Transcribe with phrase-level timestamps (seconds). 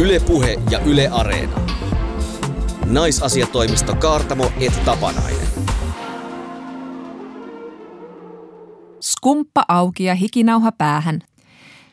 [0.00, 1.60] Ylepuhe ja Yle Areena.
[2.84, 5.48] Naisasiatoimisto Kaartamo et Tapanainen.
[9.00, 11.20] Skumppa auki ja hikinauha päähän.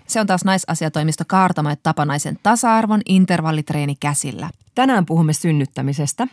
[0.07, 4.49] Se on taas naisasiatoimisto Kaartamo et Tapanaisen tasa-arvon intervallitreeni käsillä.
[4.75, 6.27] Tänään puhumme synnyttämisestä.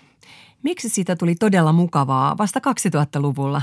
[0.63, 3.63] Miksi siitä tuli todella mukavaa vasta 2000-luvulla?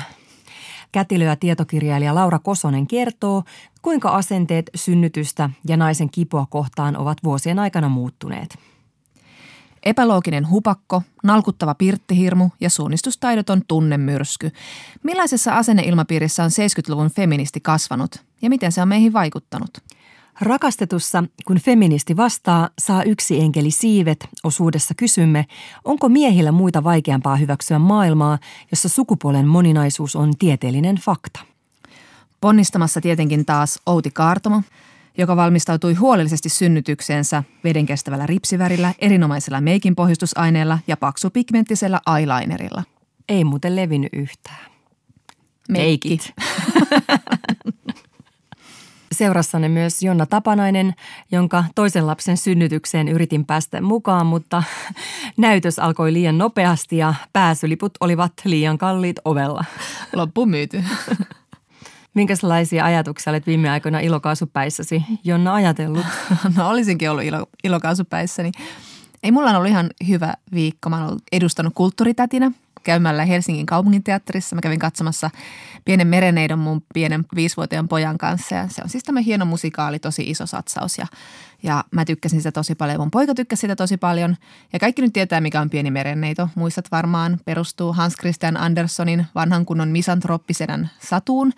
[0.91, 3.43] Kätilö ja tietokirjailija Laura Kosonen kertoo,
[3.81, 8.57] kuinka asenteet synnytystä ja naisen kipua kohtaan ovat vuosien aikana muuttuneet.
[9.83, 14.51] Epälooginen hupakko, nalkuttava pirttihirmu ja suunnistustaidoton tunnemyrsky.
[15.03, 19.71] Millaisessa asenneilmapiirissä on 70-luvun feministi kasvanut ja miten se on meihin vaikuttanut?
[20.41, 25.45] Rakastetussa, kun feministi vastaa, saa yksi enkeli siivet, osuudessa kysymme,
[25.85, 28.39] onko miehillä muita vaikeampaa hyväksyä maailmaa,
[28.71, 31.39] jossa sukupuolen moninaisuus on tieteellinen fakta.
[32.41, 34.61] Ponnistamassa tietenkin taas Outi Kaartomo,
[35.17, 42.83] joka valmistautui huolellisesti synnytykseensä vedenkestävällä ripsivärillä, erinomaisella meikin pohjustusaineella ja paksupigmenttisellä eyelinerilla.
[43.29, 44.71] Ei muuten levinnyt yhtään.
[45.69, 46.33] Meikit.
[49.21, 50.93] Seurassanne myös Jonna Tapanainen,
[51.31, 54.63] jonka toisen lapsen synnytykseen yritin päästä mukaan, mutta
[55.37, 59.65] näytös alkoi liian nopeasti ja pääsyliput olivat liian kalliit ovella.
[60.15, 60.83] Loppu myyty.
[62.13, 66.05] Minkälaisia ajatuksia olet viime aikoina ilokaasupäissäsi, Jonna, ajatellut?
[66.57, 68.51] No olisinkin ollut ilo, ilokaasupäissäni.
[69.23, 70.89] Ei mulla on ollut ihan hyvä viikko.
[70.89, 72.51] Mä olen edustanut kulttuuritätinä
[72.83, 74.55] käymällä Helsingin kaupunginteatterissa.
[74.55, 75.29] Mä kävin katsomassa
[75.85, 80.29] Pienen mereneidon mun pienen viisivuotiaan pojan kanssa ja se on siis tämmöinen hieno musikaali, tosi
[80.29, 81.07] iso satsaus ja,
[81.63, 82.99] ja mä tykkäsin sitä tosi paljon.
[82.99, 84.35] Mun poika tykkäsi sitä tosi paljon
[84.73, 86.49] ja kaikki nyt tietää, mikä on Pieni merenneito.
[86.55, 91.53] Muistat varmaan, perustuu Hans Christian Anderssonin vanhan kunnon misantrooppisenän satuun,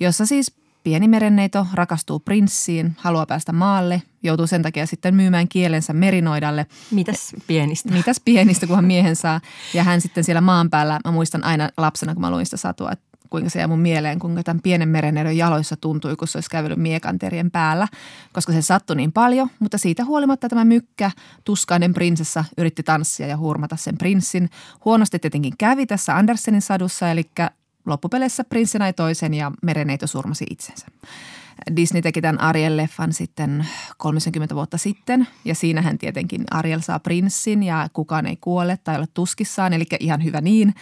[0.00, 5.92] jossa siis Pieni merenneito rakastuu prinssiin, haluaa päästä maalle, joutuu sen takia sitten myymään kielensä
[5.92, 6.66] merinoidalle.
[6.90, 7.92] Mitäs pienistä?
[7.92, 9.40] Mitäs pienistä, kunhan miehen saa.
[9.74, 12.92] Ja hän sitten siellä maan päällä, mä muistan aina lapsena, kun mä luin sitä satua,
[12.92, 16.50] että kuinka se jää mun mieleen, kuinka tämän pienen merenneidon jaloissa tuntui, kun se olisi
[16.50, 17.88] kävellyt miekanterien päällä,
[18.32, 19.50] koska se sattui niin paljon.
[19.58, 21.10] Mutta siitä huolimatta tämä mykkä,
[21.44, 24.50] tuskainen prinsessa, yritti tanssia ja hurmata sen prinssin.
[24.84, 27.30] Huonosti tietenkin kävi tässä Andersenin sadussa, eli
[27.88, 30.86] loppupeleissä prinssi näi toisen ja mereneito surmasi itsensä.
[31.76, 33.66] Disney teki tämän Ariel-leffan sitten
[33.96, 39.08] 30 vuotta sitten ja siinähän tietenkin Ariel saa prinssin ja kukaan ei kuole tai ole
[39.14, 40.74] tuskissaan, eli ihan hyvä niin.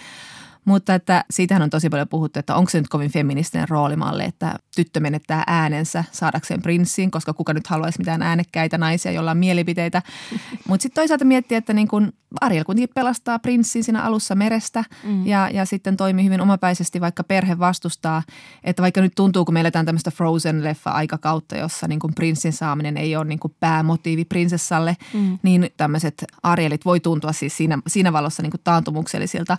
[0.66, 4.54] Mutta että siitähän on tosi paljon puhuttu, että onko se nyt kovin feministinen roolimalli, että
[4.76, 10.02] tyttö menettää äänensä saadakseen prinssiin, koska kuka nyt haluaisi mitään äänekkäitä naisia, joilla on mielipiteitä.
[10.68, 15.26] Mutta sitten toisaalta miettiä, että niin kun Ariel kuitenkin pelastaa prinssin siinä alussa merestä mm.
[15.26, 18.22] ja, ja sitten toimii hyvin omapäisesti, vaikka perhe vastustaa.
[18.64, 23.16] Että vaikka nyt tuntuu, kun me eletään tämmöistä Frozen-leffa-aikakautta, jossa niin kun prinssin saaminen ei
[23.16, 25.38] ole niin kun päämotiivi prinsessalle, mm.
[25.42, 29.56] niin tämmöiset Arielit voi tuntua siis siinä, siinä valossa niin taantumuksellisilta.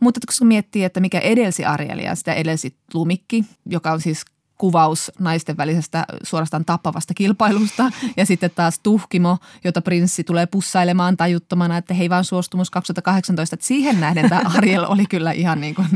[0.00, 4.24] Mutta kun miettii, että mikä edelsi Arielia, sitä edelsi Lumikki, joka on siis
[4.58, 7.92] kuvaus naisten välisestä suorastaan tappavasta kilpailusta.
[8.16, 13.54] Ja sitten taas Tuhkimo, jota prinssi tulee pussailemaan tajuttomana, että hei vaan suostumus 2018.
[13.54, 15.88] Että siihen nähden tämä Ariel oli kyllä ihan niin kuin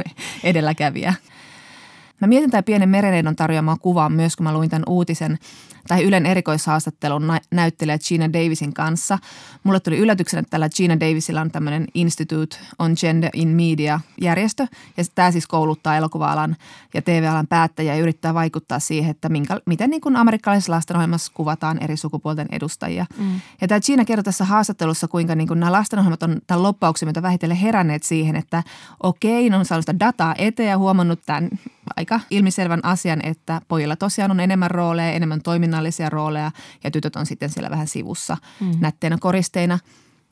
[0.45, 1.15] edelläkävijä.
[2.21, 5.39] Mä mietin tämä pienen mereneidon tarjoamaa kuvaa myös, kun mä luin tämän uutisen
[5.89, 9.19] tai Ylen erikoishaastattelun näyttelijä Gina Davisin kanssa.
[9.65, 14.67] Mulle tuli yllätyksenä, että tällä Gina Davisilla on tämmöinen Institute on Gender in Media järjestö.
[14.97, 16.57] Ja tämä siis kouluttaa elokuva-alan
[16.95, 21.83] ja TV-alan päättäjiä ja yrittää vaikuttaa siihen, että minkä, miten niin kuin amerikkalaisessa lastenohjelmassa kuvataan
[21.83, 23.07] eri sukupuolten edustajia.
[23.19, 23.41] Mm.
[23.61, 27.23] Ja tämä Gina kertoi tässä haastattelussa, kuinka niin kuin nämä lastenohjelmat on tämän loppauksen myötä
[27.23, 28.63] vähitellen heränneet siihen, että
[29.03, 31.49] okei, ne on saanut sitä dataa eteen ja huomannut tämän
[31.97, 36.51] aika ilmiselvän asian, että pojilla tosiaan on enemmän rooleja, enemmän toiminnallisia rooleja
[36.85, 38.73] ja tytöt on sitten siellä vähän sivussa mm.
[38.81, 39.79] nätteinä koristeina.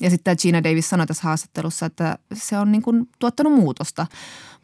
[0.01, 4.07] Ja sitten Gina Davis sanoi tässä haastattelussa, että se on niin kuin tuottanut muutosta.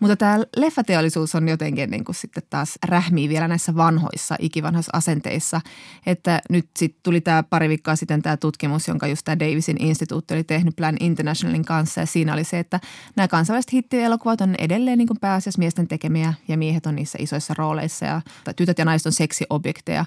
[0.00, 5.60] Mutta tämä leffateollisuus on jotenkin niin kuin sitten taas rähmii vielä näissä vanhoissa, ikivanhoissa asenteissa.
[6.06, 10.34] Että nyt sitten tuli tämä pari viikkoa sitten tämä tutkimus, jonka just tämä Davisin instituutti
[10.34, 12.00] oli tehnyt Plan Internationalin kanssa.
[12.00, 12.81] Ja siinä oli se, että
[13.17, 17.55] nämä kansainväliset hittielokuvat on edelleen niin kuin pääasiassa miesten tekemiä ja miehet on niissä isoissa
[17.58, 18.20] rooleissa ja
[18.56, 20.05] tytöt ja naiset on seksiobjekteja.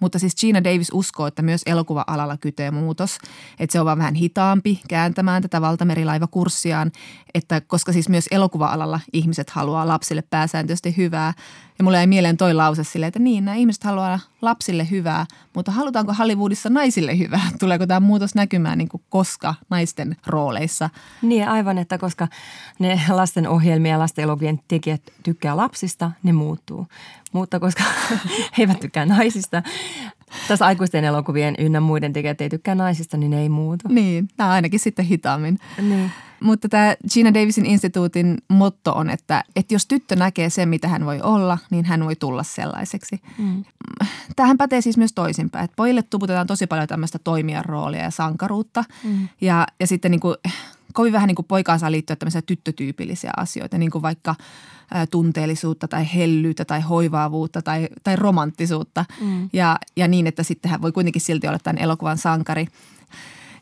[0.00, 3.18] Mutta siis Gina Davis uskoo, että myös elokuva-alalla kytee muutos.
[3.58, 6.92] Että se on vaan vähän hitaampi kääntämään tätä valtamerilaivakurssiaan.
[7.34, 11.34] Että koska siis myös elokuva-alalla ihmiset haluaa lapsille pääsääntöisesti hyvää.
[11.80, 15.72] Ja mulle jäi mieleen toi lause silleen, että niin, nämä ihmiset haluaa lapsille hyvää, mutta
[15.72, 17.50] halutaanko Hollywoodissa naisille hyvää?
[17.60, 20.90] Tuleeko tämä muutos näkymään niin kuin koska naisten rooleissa?
[21.22, 22.28] Niin aivan, että koska
[22.78, 26.86] ne lasten ohjelmia ja lasten elokuvien tekijät tykkää lapsista, ne muuttuu.
[27.32, 27.84] Mutta koska
[28.58, 29.62] he eivät tykkää naisista,
[30.48, 33.88] Tässä aikuisten elokuvien ynnä muiden tekijät ei tykkää naisista, niin ne ei muutu.
[33.88, 35.58] Niin, tämä ainakin sitten hitaammin.
[35.82, 36.12] Niin.
[36.42, 41.06] Mutta tämä Gina Davisin instituutin motto on, että, että jos tyttö näkee sen, mitä hän
[41.06, 43.20] voi olla, niin hän voi tulla sellaiseksi.
[43.38, 43.64] Mm.
[44.36, 48.84] Tähän pätee siis myös toisinpäin, että pojille tuputetaan tosi paljon tämmöistä toimijan roolia ja sankaruutta.
[49.04, 49.28] Mm.
[49.40, 50.36] Ja, ja sitten niin kuin,
[50.92, 54.34] kovin vähän niin kuin poikaan saa liittyä tämmöisiä tyttötyypillisiä asioita, niin kuin vaikka
[54.94, 59.04] ä, tunteellisuutta tai hellyyttä tai hoivaavuutta tai, tai romanttisuutta.
[59.20, 59.48] Mm.
[59.52, 62.66] Ja, ja niin, että sitten hän voi kuitenkin silti olla tämän elokuvan sankari.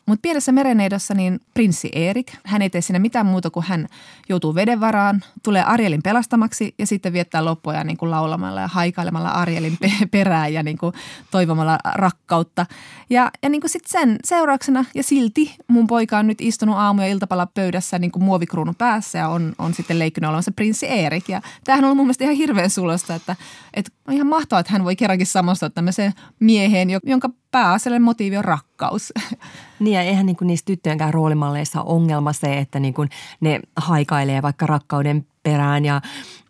[0.09, 3.87] Mutta pienessä mereneidossa niin prinssi Erik, hän ei tee siinä mitään muuta kuin hän
[4.29, 9.29] joutuu veden varaan, tulee Arielin pelastamaksi ja sitten viettää loppuja niin kuin laulamalla ja haikailemalla
[9.29, 9.77] Arielin
[10.11, 10.93] perään ja niin kuin
[11.31, 12.65] toivomalla rakkautta.
[13.09, 17.01] Ja, ja niin kuin sitten sen seurauksena ja silti mun poika on nyt istunut aamu-
[17.01, 21.29] ja iltapala pöydässä niin kuin muovikruunun päässä ja on, on sitten leikkynyt olemassa prinssi Erik.
[21.29, 23.35] Ja tämähän on mun mielestä ihan hirveän sulosta, että,
[23.73, 28.45] että on ihan mahtavaa, että hän voi kerrankin samastua tämmöiseen mieheen, jonka pääasiallinen motiivi on
[28.45, 29.13] rakkaus.
[29.79, 33.09] Niin ja eihän niin kuin niissä tyttöjenkään roolimalleissa ole ongelma se, että niin kuin
[33.41, 36.01] ne haikailee vaikka rakkauden perään ja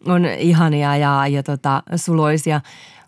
[0.06, 2.62] on ihania ja, ja tota, suloisia,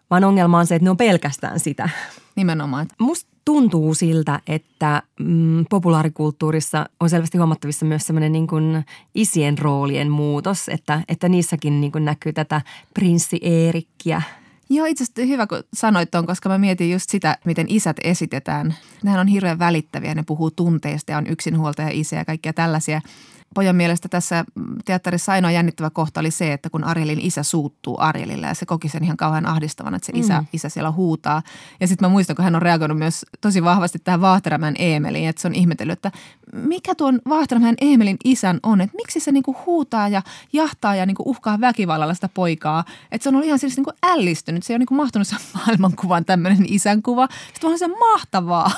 [0.10, 1.90] vaan ongelma on se, että ne on pelkästään sitä.
[2.36, 2.88] Nimenomaan.
[3.00, 10.12] Musta tuntuu siltä, että mm, populaarikulttuurissa on selvästi huomattavissa myös semmoinen niin kuin isien roolien
[10.12, 12.62] muutos, että, että niissäkin niin kuin näkyy tätä
[12.94, 14.22] prinssi Eerikkiä–
[14.74, 18.76] Joo, itse asiassa hyvä kun sanoit tuon, koska mä mietin just sitä, miten isät esitetään.
[19.04, 23.02] Nehän on hirveän välittäviä, ne puhuu tunteista ja on yksinhuoltaja isä ja kaikkia tällaisia–
[23.56, 24.46] pojan mielestä tässä
[24.86, 28.90] teatterissa ainoa jännittävä kohta oli se, että kun Arielin isä suuttuu Arielille ja se koki
[28.90, 30.48] sen ihan kauhean ahdistavan, että se isä, mm.
[30.54, 31.42] isä siellä huutaa.
[31.80, 35.42] Ja sitten mä muistan, kun hän on reagoinut myös tosi vahvasti tähän Vaahterämään Eemeliin, että
[35.42, 36.12] se on ihmetellyt, että
[36.54, 40.22] mikä tuon Vaahterämään Eemelin isän on, että miksi se niinku huutaa ja
[40.54, 42.84] jahtaa ja niinku uhkaa väkivallalla sitä poikaa.
[43.12, 46.26] Että se on ollut ihan siis niinku ällistynyt, se ei ole niinku mahtunut sen maailmankuvan
[46.26, 47.28] tämmöinen isänkuva.
[47.54, 48.72] Sitten on se mahtavaa.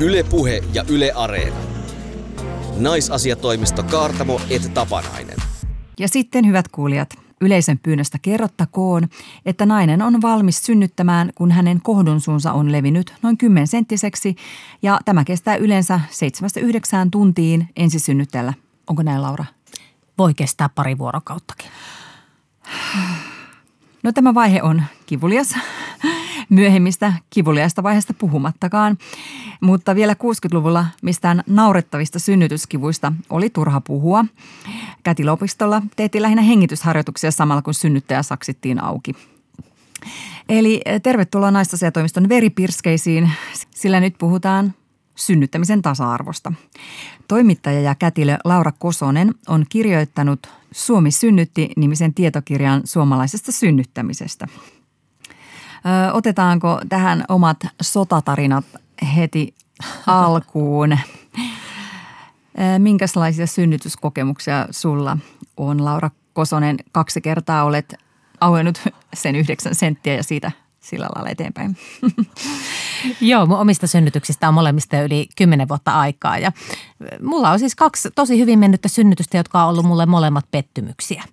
[0.00, 1.73] Yle Puhe ja Yle Areena.
[2.78, 5.36] Naisasiatoimisto Kaartamo et Tapanainen.
[5.98, 9.08] Ja sitten hyvät kuulijat, yleisön pyynnöstä kerrottakoon,
[9.46, 14.36] että nainen on valmis synnyttämään, kun hänen kohdunsuunsa on levinnyt noin 10 senttiseksi
[14.82, 16.00] ja tämä kestää yleensä
[17.06, 18.52] 7-9 tuntiin ensisynnyttäjällä.
[18.86, 19.44] Onko näin Laura?
[20.18, 21.70] Voi kestää pari vuorokauttakin.
[24.02, 25.54] No tämä vaihe on kivulias
[26.48, 28.98] myöhemmistä kivuliaista vaiheesta puhumattakaan.
[29.60, 34.24] Mutta vielä 60-luvulla mistään naurettavista synnytyskivuista oli turha puhua.
[35.02, 39.14] Kätilopistolla tehtiin lähinnä hengitysharjoituksia samalla kun synnyttäjä saksittiin auki.
[40.48, 43.30] Eli eh, tervetuloa naistasiatoimiston veripirskeisiin,
[43.70, 44.74] sillä nyt puhutaan
[45.14, 46.52] synnyttämisen tasa-arvosta.
[47.28, 54.46] Toimittaja ja kätilö Laura Kosonen on kirjoittanut Suomi synnytti nimisen tietokirjan suomalaisesta synnyttämisestä–
[56.12, 58.64] otetaanko tähän omat sotatarinat
[59.16, 59.54] heti
[60.06, 60.98] alkuun?
[62.78, 65.16] Minkälaisia synnytyskokemuksia sulla
[65.56, 66.76] on, Laura Kosonen?
[66.92, 67.94] Kaksi kertaa olet
[68.40, 68.82] auennut
[69.14, 71.76] sen yhdeksän senttiä ja siitä sillä lailla eteenpäin.
[73.20, 76.52] Joo, mun omista synnytyksistä on molemmista yli kymmenen vuotta aikaa ja
[77.22, 81.24] mulla on siis kaksi tosi hyvin mennyttä synnytystä, jotka on ollut mulle molemmat pettymyksiä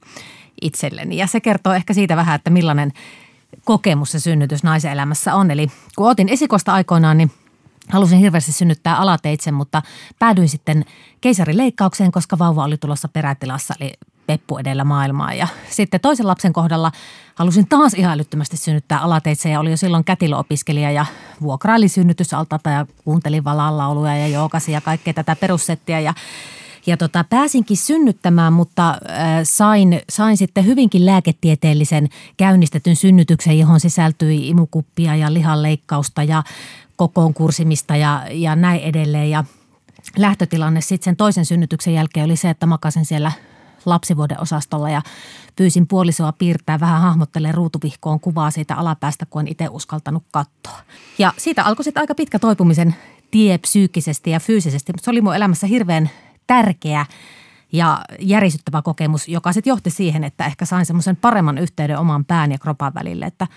[0.61, 1.17] itselleni.
[1.17, 2.91] Ja se kertoo ehkä siitä vähän, että millainen
[3.65, 5.51] kokemus se synnytys naisen elämässä on.
[5.51, 7.31] Eli kun otin esikosta aikoinaan, niin
[7.89, 9.81] halusin hirveästi synnyttää alateitse, mutta
[10.19, 10.85] päädyin sitten
[11.21, 13.93] keisarileikkaukseen, koska vauva oli tulossa perätilassa, eli
[14.27, 15.33] peppu edellä maailmaa.
[15.33, 16.91] Ja sitten toisen lapsen kohdalla
[17.35, 21.05] halusin taas ihan älyttömästi synnyttää alateitse ja oli jo silloin kätilöopiskelija ja
[21.41, 26.13] vuokraili synnytysaltata ja kuuntelin valalauluja ja jookasi ja kaikkea tätä perussettiä ja
[26.85, 28.97] ja tota, pääsinkin synnyttämään, mutta äh,
[29.43, 36.43] sain, sain sitten hyvinkin lääketieteellisen käynnistetyn synnytyksen, johon sisältyi imukuppia ja lihanleikkausta ja
[36.95, 39.29] kokoon kursimista ja, ja näin edelleen.
[39.29, 39.43] Ja
[40.17, 43.31] lähtötilanne sitten sen toisen synnytyksen jälkeen oli se, että makasin siellä
[43.85, 45.01] lapsivuoden osastolla ja
[45.55, 50.79] pyysin puolisoa piirtää vähän hahmottelee ruutuvihkoon kuvaa siitä alapäästä, kun en itse uskaltanut katsoa.
[51.17, 52.95] Ja siitä alkoi sitten aika pitkä toipumisen
[53.31, 56.09] tie psyykkisesti ja fyysisesti, mutta se oli mun elämässä hirveän
[56.51, 57.05] tärkeä
[57.71, 62.51] ja järisyttävä kokemus, joka sitten johti siihen, että ehkä sain semmoisen paremman yhteyden oman pään
[62.51, 63.47] ja kropan välille, että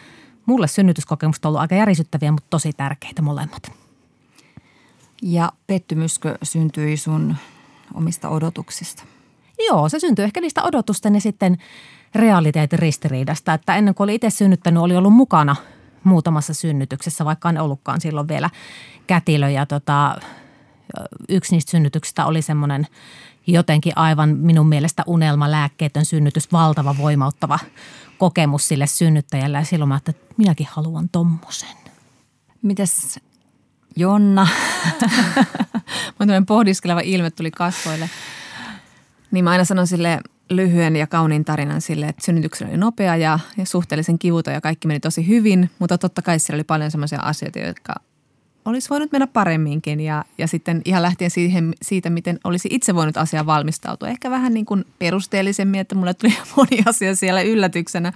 [0.46, 3.72] mulle synnytyskokemukset on ollut aika järisyttäviä, mutta tosi tärkeitä molemmat.
[5.22, 7.36] Ja pettymyskö syntyi sun
[7.94, 9.04] omista odotuksista?
[9.68, 11.58] Joo, se syntyi ehkä niistä odotusten ja sitten
[12.14, 15.56] realiteetin ristiriidasta, että ennen kuin oli itse synnyttänyt, oli ollut mukana
[16.04, 18.50] muutamassa synnytyksessä, vaikka en ollutkaan silloin vielä
[19.06, 20.16] kätilö ja tota,
[21.28, 22.86] yksi niistä synnytyksistä oli semmoinen
[23.46, 27.58] jotenkin aivan minun mielestä unelma lääkkeetön synnytys, valtava voimauttava
[28.18, 29.58] kokemus sille synnyttäjälle.
[29.58, 31.76] Ja silloin mä ajattelin, että minäkin haluan tommosen.
[32.62, 33.20] Mites
[33.96, 34.48] Jonna?
[36.18, 38.10] Mun pohdiskeleva ilme tuli kasvoille.
[39.30, 40.20] Niin mä aina sanon sille
[40.50, 44.88] lyhyen ja kauniin tarinan sille, että synnytyksellä oli nopea ja, ja suhteellisen kivuta ja kaikki
[44.88, 45.70] meni tosi hyvin.
[45.78, 47.94] Mutta totta kai siellä oli paljon sellaisia asioita, jotka
[48.64, 53.16] olisi voinut mennä paremminkin ja, ja sitten ihan lähtien siihen, siitä, miten olisi itse voinut
[53.16, 54.08] asiaan valmistautua.
[54.08, 58.12] Ehkä vähän niin kuin perusteellisemmin, että mulle tuli moni asia siellä yllätyksenä.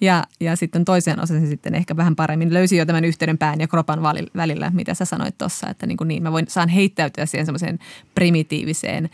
[0.00, 2.54] Ja, ja sitten toiseen osasin sitten ehkä vähän paremmin.
[2.54, 4.02] Löysin jo tämän yhteyden pään ja kropan
[4.36, 7.78] välillä, mitä sä sanoit tuossa, että niin, kuin niin mä voin, saan heittäytyä siihen semmoiseen
[8.14, 9.10] primitiiviseen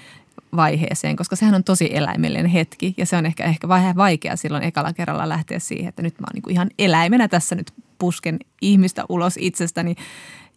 [0.57, 4.65] vaiheeseen, koska sehän on tosi eläimellinen hetki ja se on ehkä, ehkä vähän vaikea silloin
[4.65, 8.39] ekalla kerralla lähteä siihen, että nyt mä oon niin kuin ihan eläimenä tässä nyt pusken
[8.61, 9.95] ihmistä ulos itsestäni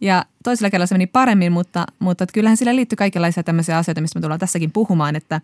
[0.00, 4.18] ja toisella kerralla se meni paremmin, mutta, mutta kyllähän sillä liittyy kaikenlaisia tämmöisiä asioita, mistä
[4.18, 5.40] me tullaan tässäkin puhumaan, että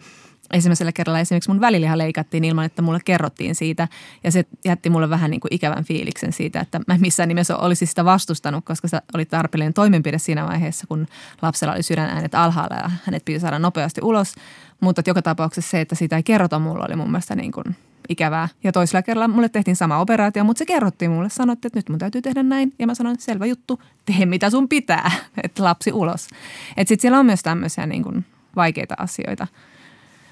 [0.53, 3.89] ensimmäisellä kerralla esimerkiksi mun väliliha leikattiin ilman, että mulle kerrottiin siitä.
[4.25, 7.87] Ja se jätti mulle vähän niin kuin ikävän fiiliksen siitä, että mä missään nimessä olisi
[7.87, 11.07] sitä vastustanut, koska se oli tarpeellinen toimenpide siinä vaiheessa, kun
[11.43, 14.35] lapsella oli sydänäänet alhaalla ja hänet piti saada nopeasti ulos,
[14.81, 17.77] mutta joka tapauksessa se, että siitä ei kerrota mulle oli mun mielestä niin kuin
[18.09, 18.49] ikävää.
[18.65, 21.29] Ja toisella kerralla mulle tehtiin sama operaatio, mutta se kerrottiin mulle.
[21.29, 22.73] Sanottiin, että nyt mun täytyy tehdä näin.
[22.79, 25.11] Ja mä sanoin, selvä juttu, tee mitä sun pitää,
[25.45, 26.29] että lapsi ulos.
[26.77, 28.25] Että sitten siellä on myös tämmöisiä niin kuin
[28.57, 29.47] vaikeita asioita.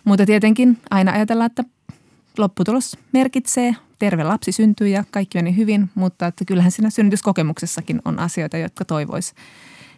[0.04, 1.64] Mutta tietenkin aina ajatellaan, että
[2.38, 8.18] lopputulos merkitsee, terve lapsi syntyy ja kaikki meni hyvin, mutta että kyllähän siinä synnytyskokemuksessakin on
[8.18, 9.34] asioita, jotka toivois,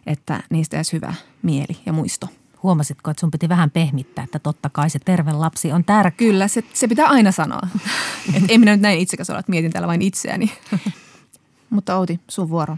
[0.07, 2.29] että niistä jäisi hyvä mieli ja muisto.
[2.63, 6.29] Huomasitko, että sun piti vähän pehmittää, että totta kai se terve lapsi on tärkeä?
[6.29, 7.61] Kyllä, se, se pitää aina sanoa.
[8.35, 10.53] Et en minä nyt näin itsekäs ole, että mietin täällä vain itseäni.
[11.71, 12.77] Mutta Outi, sun vuoro.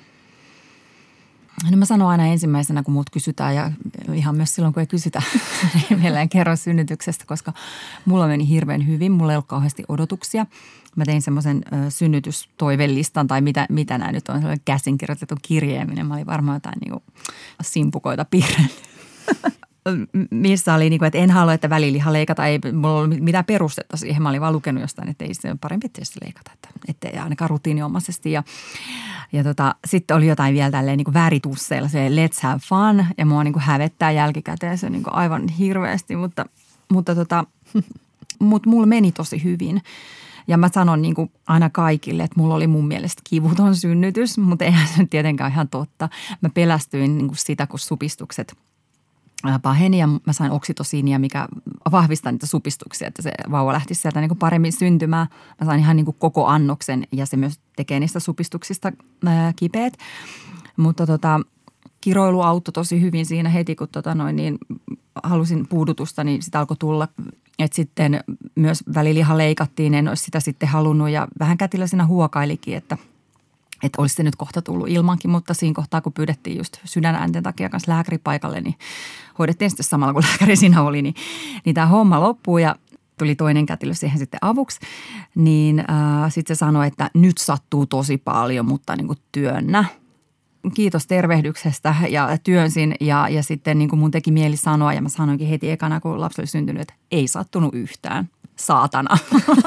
[1.70, 3.70] No mä sanon aina ensimmäisenä, kun muut kysytään ja
[4.14, 5.22] ihan myös silloin, kun ei kysytä,
[5.74, 7.52] niin mieleen kerro synnytyksestä, koska
[8.04, 9.12] mulla meni hirveän hyvin.
[9.12, 10.46] Mulla ei ollut kauheasti odotuksia.
[10.96, 16.06] Mä tein semmoisen synnytystoivelistan tai mitä, mitä nämä nyt on, sellainen käsinkirjoitettu kirjeeminen.
[16.06, 17.02] Mä olin varmaan jotain niin
[17.62, 18.88] simpukoita piirrellyt
[20.30, 23.96] missä oli, niin kuin, että en halua, että väliliha leikata, ei mulla ollut mitään perustetta
[23.96, 24.22] siihen.
[24.22, 28.32] Mä olin vaan lukenut jostain, että ei se parempi, se leikata, että, että ainakaan rutiiniomaisesti.
[28.32, 28.42] Ja,
[29.32, 33.26] ja tota, sitten oli jotain vielä tälleen niin kuin väritusseilla, se let's have fun, ja
[33.26, 36.44] mua niin kuin hävettää jälkikäteen se niin kuin aivan hirveästi, mutta,
[36.92, 37.44] mutta tota,
[38.38, 39.82] mut mulla meni tosi hyvin.
[40.48, 44.64] Ja mä sanon niin kuin aina kaikille, että mulla oli mun mielestä kivuton synnytys, mutta
[44.64, 46.08] eihän se nyt tietenkään ihan totta.
[46.40, 48.56] Mä pelästyin niin kuin sitä, kun supistukset–
[49.62, 51.48] paheni ja mä sain oksitosiinia, mikä
[51.92, 55.26] vahvistaa niitä supistuksia, että se vauva lähti sieltä niin kuin paremmin syntymään.
[55.60, 58.92] Mä sain ihan niin kuin koko annoksen ja se myös tekee niistä supistuksista
[59.56, 59.94] kipeät.
[60.76, 61.40] Mutta tota,
[62.00, 64.58] kiroilu auttoi tosi hyvin siinä heti, kun tota noin, niin
[65.22, 67.08] halusin puudutusta, niin sitä alkoi tulla.
[67.58, 68.20] Et sitten
[68.54, 72.98] myös väliliha leikattiin, en olisi sitä sitten halunnut ja vähän kätillä siinä huokailikin, että–
[73.82, 77.68] että olisi se nyt kohta tullut ilmankin, mutta siinä kohtaa, kun pyydettiin just sydänäänten takia
[77.68, 78.74] kanssa lääkäri paikalle, niin
[79.38, 81.14] hoidettiin sitten samalla, kun lääkäri siinä oli, niin,
[81.64, 82.76] niin tämä homma loppuu ja
[83.18, 84.80] tuli toinen kätilö siihen sitten avuksi,
[85.34, 89.84] niin äh, sitten se sanoi, että nyt sattuu tosi paljon, mutta niin kuin työnnä.
[90.74, 95.08] Kiitos tervehdyksestä ja työnsin ja, ja sitten niin kuin mun teki mieli sanoa ja mä
[95.08, 98.28] sanoinkin heti ekana, kun lapsi oli syntynyt, että ei sattunut yhtään
[98.58, 99.18] saatana.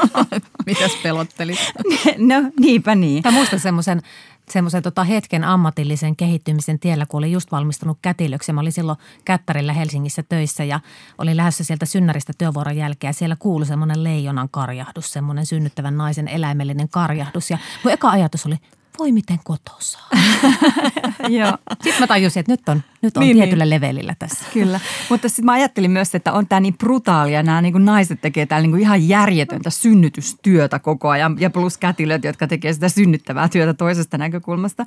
[0.65, 1.59] Mitäs pelottelit?
[2.17, 3.21] no niinpä niin.
[3.25, 4.01] Mä muistan semmoisen
[4.49, 8.53] semmoisen tota hetken ammatillisen kehittymisen tiellä, kun olin just valmistunut kätilöksi.
[8.53, 10.79] Mä olin silloin Kättärillä Helsingissä töissä ja
[11.17, 13.09] olin lähdössä sieltä synnäristä työvuoron jälkeen.
[13.09, 17.49] Ja siellä kuului semmoinen leijonan karjahdus, semmoinen synnyttävän naisen eläimellinen karjahdus.
[17.49, 18.55] Ja mun eka ajatus oli,
[18.99, 20.09] voi miten kotosaa.
[21.29, 21.57] Joo.
[21.73, 23.69] Sitten mä tajusin, että nyt on, nyt on niin, tietyllä niin.
[23.69, 24.45] levelillä tässä.
[24.53, 24.79] Kyllä,
[25.09, 27.43] mutta sitten mä ajattelin myös, että on tämä niin brutaalia.
[27.43, 31.77] Nämä niin kuin naiset tekee täällä niin kuin ihan järjetöntä synnytystyötä koko ajan ja plus
[31.77, 34.85] kätilöt, jotka tekee sitä synnyttävää työtä toisesta näkökulmasta.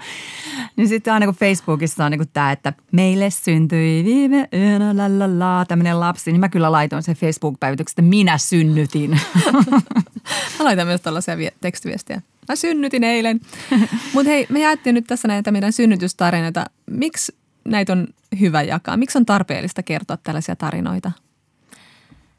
[0.76, 5.64] Niin sitten aina kun Facebookissa on niin kuin tämä, että meille syntyi viime yönä lalala,
[5.64, 9.10] tämmöinen lapsi, niin mä kyllä laitoin sen Facebook-päivityksen, että minä synnytin.
[10.58, 12.22] mä laitan myös tällaisia tekstiviestejä.
[12.48, 13.40] Mä synnytin eilen.
[14.14, 16.64] Mutta hei, me jaettiin nyt tässä näitä meidän synnytystarinoita.
[16.90, 18.06] Miksi näitä on
[18.40, 18.96] hyvä jakaa?
[18.96, 21.12] Miksi on tarpeellista kertoa tällaisia tarinoita?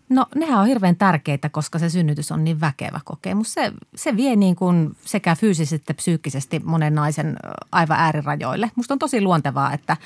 [0.10, 3.54] No nehän on hirveän tärkeitä, koska se synnytys on niin väkevä kokemus.
[3.54, 7.36] Se, se vie niin kuin sekä fyysisesti että psyykkisesti monen naisen
[7.72, 8.72] aivan äärirajoille.
[8.76, 9.98] Musta on tosi luontevaa, että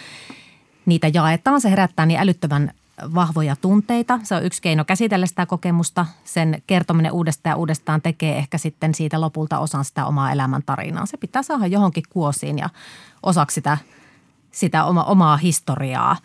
[0.85, 1.61] niitä jaetaan.
[1.61, 2.71] Se herättää niin älyttömän
[3.15, 4.19] vahvoja tunteita.
[4.23, 6.05] Se on yksi keino käsitellä sitä kokemusta.
[6.23, 11.05] Sen kertominen uudestaan ja uudestaan tekee ehkä sitten siitä lopulta osan sitä omaa elämän tarinaa.
[11.05, 12.69] Se pitää saada johonkin kuosiin ja
[13.23, 13.77] osaksi sitä,
[14.51, 16.17] sitä oma, omaa historiaa.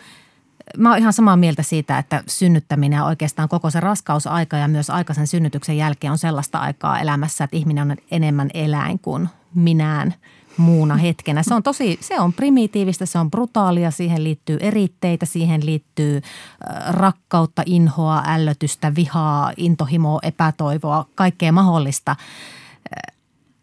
[0.79, 4.91] Mä oon ihan samaa mieltä siitä, että synnyttäminen ja oikeastaan koko se raskausaika ja myös
[4.91, 10.15] aikaisen synnytyksen jälkeen on sellaista aikaa elämässä, että ihminen on enemmän eläin kuin minään
[10.57, 11.43] muuna hetkenä.
[11.43, 16.23] Se on tosi, se on primitiivistä, se on brutaalia, siihen liittyy eritteitä, siihen liittyy
[16.89, 22.17] rakkautta, inhoa, ällötystä, vihaa, intohimoa, epätoivoa, kaikkea mahdollista.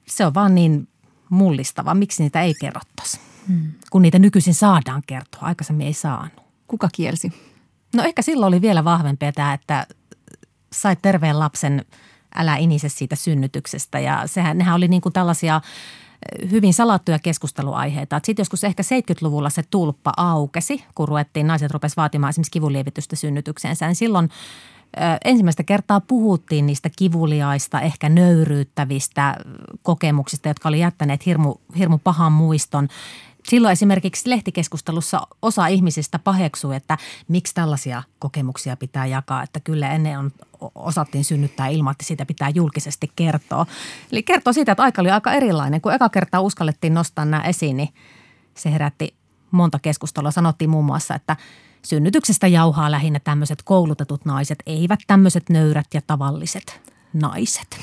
[0.07, 0.87] Se on vaan niin
[1.29, 1.93] mullistava.
[1.93, 3.19] Miksi niitä ei kerrottaisi?
[3.47, 3.71] Hmm.
[3.89, 6.41] Kun niitä nykyisin saadaan kertoa, aikaisemmin ei saanut.
[6.67, 7.33] Kuka kielsi?
[7.95, 9.87] No ehkä silloin oli vielä vahvempia tämä, että
[10.73, 11.85] sait terveen lapsen,
[12.35, 13.99] älä inise siitä synnytyksestä.
[13.99, 15.61] Ja sehän, nehän oli niin kuin tällaisia
[16.51, 18.21] hyvin salattuja keskusteluaiheita.
[18.23, 23.87] Sitten joskus ehkä 70-luvulla se tulppa aukesi, kun ruvettiin, naiset rupesivat vaatimaan esimerkiksi kivunlievitystä synnytykseensä.
[23.87, 24.29] Niin silloin
[25.25, 29.35] ensimmäistä kertaa puhuttiin niistä kivuliaista, ehkä nöyryyttävistä
[29.83, 32.87] kokemuksista, jotka oli jättäneet hirmu, hirmu pahan muiston.
[33.49, 40.19] Silloin esimerkiksi lehtikeskustelussa osa ihmisistä paheksuu, että miksi tällaisia kokemuksia pitää jakaa, että kyllä ennen
[40.19, 40.31] on,
[40.75, 43.65] osattiin synnyttää ilman, että siitä pitää julkisesti kertoa.
[44.11, 45.81] Eli kertoo siitä, että aika oli aika erilainen.
[45.81, 47.89] Kun eka kertaa uskallettiin nostaa nämä esiin, niin
[48.57, 49.13] se herätti
[49.51, 50.31] monta keskustelua.
[50.31, 51.35] Sanottiin muun muassa, että
[51.85, 56.81] synnytyksestä jauhaa lähinnä tämmöiset koulutetut naiset, eivät tämmöiset nöyrät ja tavalliset
[57.13, 57.79] naiset.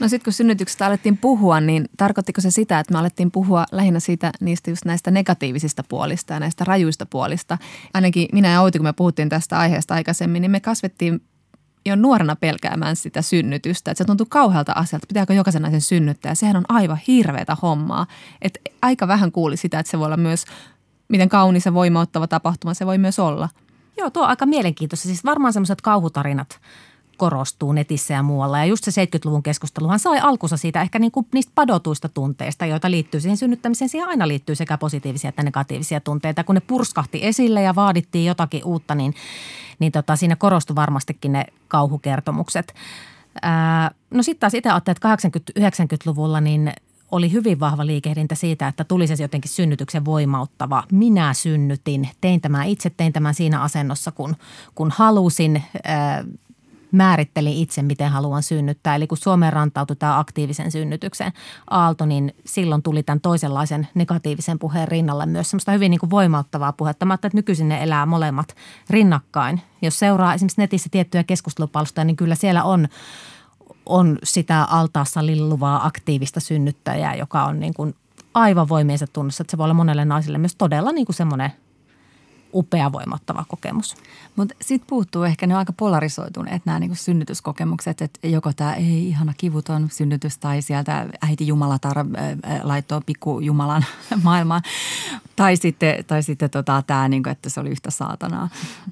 [0.00, 4.00] No sitten kun synnytyksestä alettiin puhua, niin tarkoittiko se sitä, että me alettiin puhua lähinnä
[4.00, 7.58] siitä niistä just näistä negatiivisista puolista ja näistä rajuista puolista?
[7.94, 11.22] Ainakin minä ja Outi, kun me puhuttiin tästä aiheesta aikaisemmin, niin me kasvettiin
[11.86, 13.90] jo nuorena pelkäämään sitä synnytystä.
[13.90, 16.34] Että se tuntuu kauhealta asialta, pitääkö jokaisen naisen synnyttää.
[16.34, 18.06] Sehän on aivan hirveätä hommaa.
[18.42, 20.44] Että aika vähän kuuli sitä, että se voi olla myös,
[21.08, 23.48] miten kaunis ja voimauttava tapahtuma se voi myös olla.
[23.98, 25.08] Joo, tuo on aika mielenkiintoista.
[25.08, 26.48] Siis varmaan semmoiset kauhutarinat–
[27.16, 28.58] korostuu netissä ja muualla.
[28.58, 32.90] Ja just se 70-luvun keskusteluhan sai alkunsa siitä ehkä niin kuin niistä padotuista tunteista, joita
[32.90, 33.88] liittyy siihen synnyttämiseen.
[33.88, 36.44] Siihen aina liittyy sekä positiivisia että negatiivisia tunteita.
[36.44, 39.14] Kun ne purskahti esille ja vaadittiin jotakin uutta, niin,
[39.78, 42.74] niin tota, siinä korostui varmastikin ne kauhukertomukset.
[43.42, 46.72] Ää, no sitten taas itse ajattelin, että 80-90-luvulla niin
[47.10, 50.84] oli hyvin vahva liikehdintä siitä, että tulisi jotenkin synnytyksen voimauttava.
[50.92, 54.36] Minä synnytin, tein tämän itse, tein tämän siinä asennossa, kun,
[54.74, 55.62] kun halusin.
[55.84, 56.24] Ää,
[56.92, 58.94] määrittelin itse, miten haluan synnyttää.
[58.94, 61.32] Eli kun Suomeen rantautui tämä aktiivisen synnytyksen
[61.70, 66.72] aalto, niin silloin tuli tämän toisenlaisen negatiivisen puheen rinnalle myös semmoista hyvin niin kuin voimauttavaa
[66.72, 67.06] puhetta.
[67.06, 68.56] Mä että nykyisin ne elää molemmat
[68.90, 69.60] rinnakkain.
[69.82, 72.88] Jos seuraa esimerkiksi netissä tiettyjä keskustelupalstoja, niin kyllä siellä on
[73.86, 77.94] on sitä altaassa lilluvaa aktiivista synnyttäjää, joka on niin kuin
[78.34, 79.42] aivan voimiensa tunnossa.
[79.42, 81.52] Että se voi olla monelle naiselle myös todella niin kuin semmoinen–
[82.54, 83.96] upea voimattava kokemus.
[84.36, 89.08] Mutta sitten puuttuu ehkä, ne on aika polarisoituneet nämä niinku synnytyskokemukset, että joko tämä ei
[89.08, 92.04] ihana kivuton synnytys tai sieltä äiti Jumalatar äh,
[92.62, 93.84] laittoi pikku Jumalan
[94.22, 94.62] maailmaan.
[95.36, 98.48] Tai sitten, tai sitten tota, tämä, niinku, että se oli yhtä saatanaa.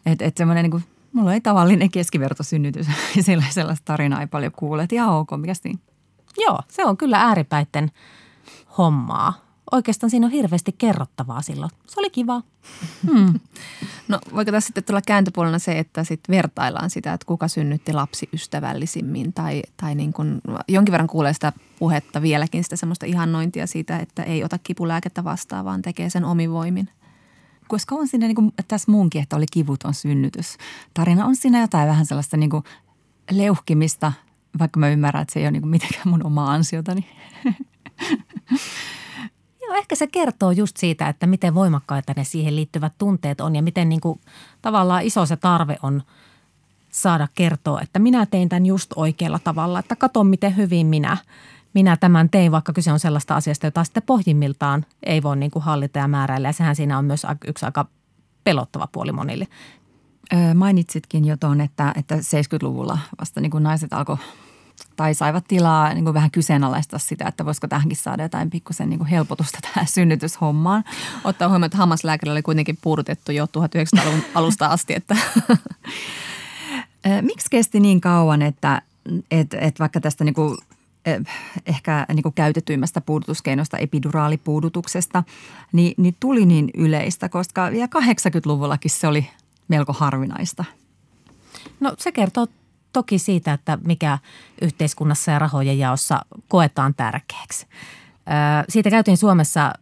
[0.06, 0.80] Että et semmoinen niinku,
[1.12, 2.86] mulla ei tavallinen keskivertosynnytys
[3.16, 4.82] ja sellaista tarinaa ei paljon kuule.
[4.82, 5.78] Että ihan ok, mikä siinä?
[6.38, 7.90] Joo, se on kyllä ääripäitten
[8.78, 9.43] hommaa
[9.74, 11.70] oikeastaan siinä on hirveästi kerrottavaa silloin.
[11.86, 12.42] Se oli kiva.
[13.06, 13.40] Hmm.
[14.08, 18.28] No voiko tässä sitten tulla kääntöpuolena se, että sitten vertaillaan sitä, että kuka synnytti lapsi
[18.32, 23.98] ystävällisimmin tai, tai niin kuin, jonkin verran kuulee sitä puhetta vieläkin sitä semmoista ihannointia siitä,
[23.98, 26.88] että ei ota kipulääkettä vastaan, vaan tekee sen omin voimin.
[27.68, 30.56] Koska on siinä niin kuin tässä muunkin, että oli kivuton synnytys.
[30.94, 32.64] Tarina on siinä jotain vähän sellaista niin kuin
[33.30, 34.12] leuhkimista,
[34.58, 37.06] vaikka mä ymmärrän, että se ei ole niin kuin mitenkään mun omaa ansiotani.
[39.66, 43.62] Joo, ehkä se kertoo just siitä, että miten voimakkaita ne siihen liittyvät tunteet on ja
[43.62, 44.20] miten niin kuin,
[44.62, 46.02] tavallaan iso se tarve on
[46.90, 51.16] saada kertoa, että minä tein tämän just oikealla tavalla, että kato miten hyvin minä,
[51.74, 55.62] minä tämän tein, vaikka kyse on sellaista asiasta, jota sitten pohjimmiltaan ei voi niin kuin
[55.62, 57.86] hallita ja määräillä ja sehän siinä on myös yksi aika
[58.44, 59.48] pelottava puoli monille.
[60.54, 64.16] Mainitsitkin jo tuon, että, että 70-luvulla vasta niin kuin naiset alkoi
[64.96, 68.98] tai saivat tilaa niin kuin vähän kyseenalaistaa sitä, että voisiko tähänkin saada jotain pikkusen niin
[68.98, 70.84] kuin helpotusta tähän synnytyshommaan.
[71.24, 74.94] Ottaa huomioon, että hammaslääkärillä oli kuitenkin puudutettu jo 1900-luvun alusta asti.
[74.94, 75.16] Että.
[77.20, 78.82] Miksi kesti niin kauan, että,
[79.30, 80.56] että, että vaikka tästä niin kuin
[81.66, 85.22] ehkä niin kuin käytetyimmästä puudutuskeinosta, epiduraalipuudutuksesta,
[85.72, 89.30] niin, niin tuli niin yleistä, koska vielä 80-luvullakin se oli
[89.68, 90.64] melko harvinaista.
[91.80, 92.46] No se kertoo
[92.94, 94.18] toki siitä, että mikä
[94.62, 97.66] yhteiskunnassa ja rahojen jaossa koetaan tärkeäksi.
[98.68, 99.72] Siitä käytiin Suomessa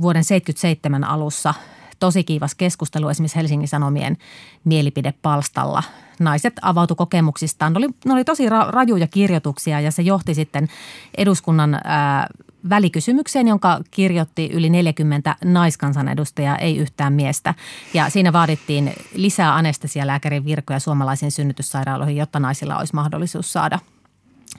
[0.00, 1.54] vuoden 77 alussa
[1.98, 4.16] tosi kiivas keskustelu esimerkiksi Helsingin Sanomien
[4.64, 5.82] mielipidepalstalla.
[6.20, 7.72] Naiset avautu kokemuksistaan.
[7.72, 10.68] Ne oli, ne oli tosi rajuja kirjoituksia ja se johti sitten
[11.16, 12.26] eduskunnan ää,
[12.70, 17.54] välikysymykseen, jonka kirjoitti yli 40 naiskansanedustajaa, ei yhtään miestä.
[17.94, 23.78] Ja siinä vaadittiin lisää anestesialääkärin virkoja suomalaisiin synnytyssairaaloihin, jotta naisilla olisi mahdollisuus saada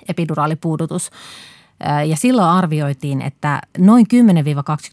[0.09, 1.11] epiduraalipuudutus.
[2.07, 4.17] Ja silloin arvioitiin, että noin 10-20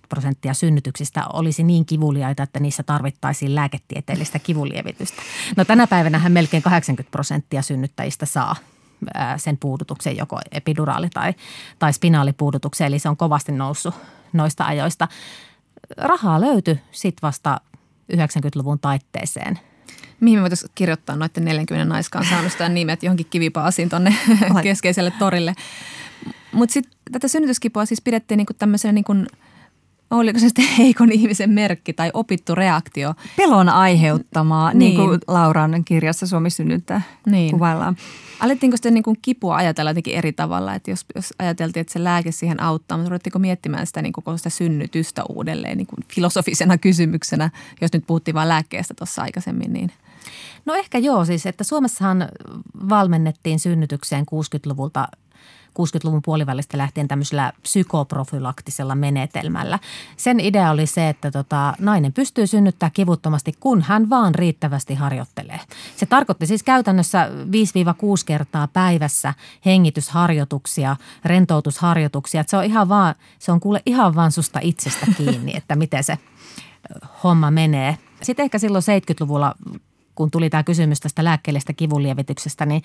[0.08, 5.22] prosenttia synnytyksistä olisi niin kivuliaita, että niissä tarvittaisiin lääketieteellistä kivulievitystä.
[5.56, 8.56] No tänä päivänä melkein 80 prosenttia synnyttäjistä saa
[9.36, 11.34] sen puudutuksen joko epiduraali- tai,
[11.78, 13.94] tai spinaalipuudutuksen, eli se on kovasti noussut
[14.32, 15.08] noista ajoista.
[15.96, 17.60] Rahaa löytyi sitten vasta
[18.12, 19.58] 90-luvun taitteeseen.
[20.20, 24.14] Mihin me voitaisiin kirjoittaa noiden 40 naiskansaannustajan nimet johonkin kivipaasiin tuonne
[24.62, 25.54] keskeiselle torille.
[26.52, 29.14] Mutta sitten tätä synnytyskipua siis pidettiin niinku tämmöisenä niinku
[30.10, 33.14] oliko se sitten heikon ihmisen merkki tai opittu reaktio.
[33.36, 37.50] Pelon aiheuttamaa, niin, niin kuin Lauran kirjassa Suomi synnyttää niin.
[37.50, 37.96] kuvaillaan.
[38.40, 42.04] Alettiinko sitten niin kuin kipua ajatella jotenkin eri tavalla, että jos, jos ajateltiin, että se
[42.04, 46.78] lääke siihen auttaa, mutta ruvettiinko miettimään sitä niin koko sitä synnytystä uudelleen niin kuin filosofisena
[46.78, 49.92] kysymyksenä, jos nyt puhuttiin vain lääkkeestä tuossa aikaisemmin, niin–
[50.66, 52.28] No ehkä joo siis, että Suomessahan
[52.88, 55.08] valmennettiin synnytykseen 60-luvulta
[55.78, 59.78] 60-luvun puolivälistä lähtien tämmöisellä psykoprofylaktisella menetelmällä.
[60.16, 65.60] Sen idea oli se, että tota, nainen pystyy synnyttää kivuttomasti, kun hän vaan riittävästi harjoittelee.
[65.96, 67.30] Se tarkoitti siis käytännössä 5-6
[68.26, 69.34] kertaa päivässä
[69.64, 72.40] hengitysharjoituksia, rentoutusharjoituksia.
[72.40, 76.04] Että se on ihan vaan, se on kuule ihan vaan susta itsestä kiinni, että miten
[76.04, 76.18] se
[77.24, 77.98] homma menee.
[78.22, 79.54] Sitten ehkä silloin 70-luvulla,
[80.14, 82.82] kun tuli tämä kysymys tästä lääkkeellisestä kivunlievityksestä, niin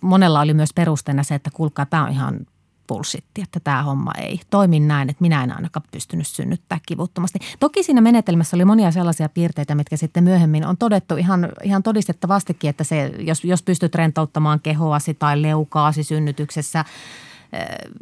[0.00, 2.46] monella oli myös perusteena se, että kuulkaa, tämä on ihan
[2.88, 7.38] bullshitti, että tämä homma ei toimi näin, että minä en ainakaan pystynyt synnyttää kivuttomasti.
[7.60, 12.70] Toki siinä menetelmässä oli monia sellaisia piirteitä, mitkä sitten myöhemmin on todettu ihan, ihan todistettavastikin,
[12.70, 16.84] että se, jos, jos pystyt rentouttamaan kehoasi tai leukaasi synnytyksessä,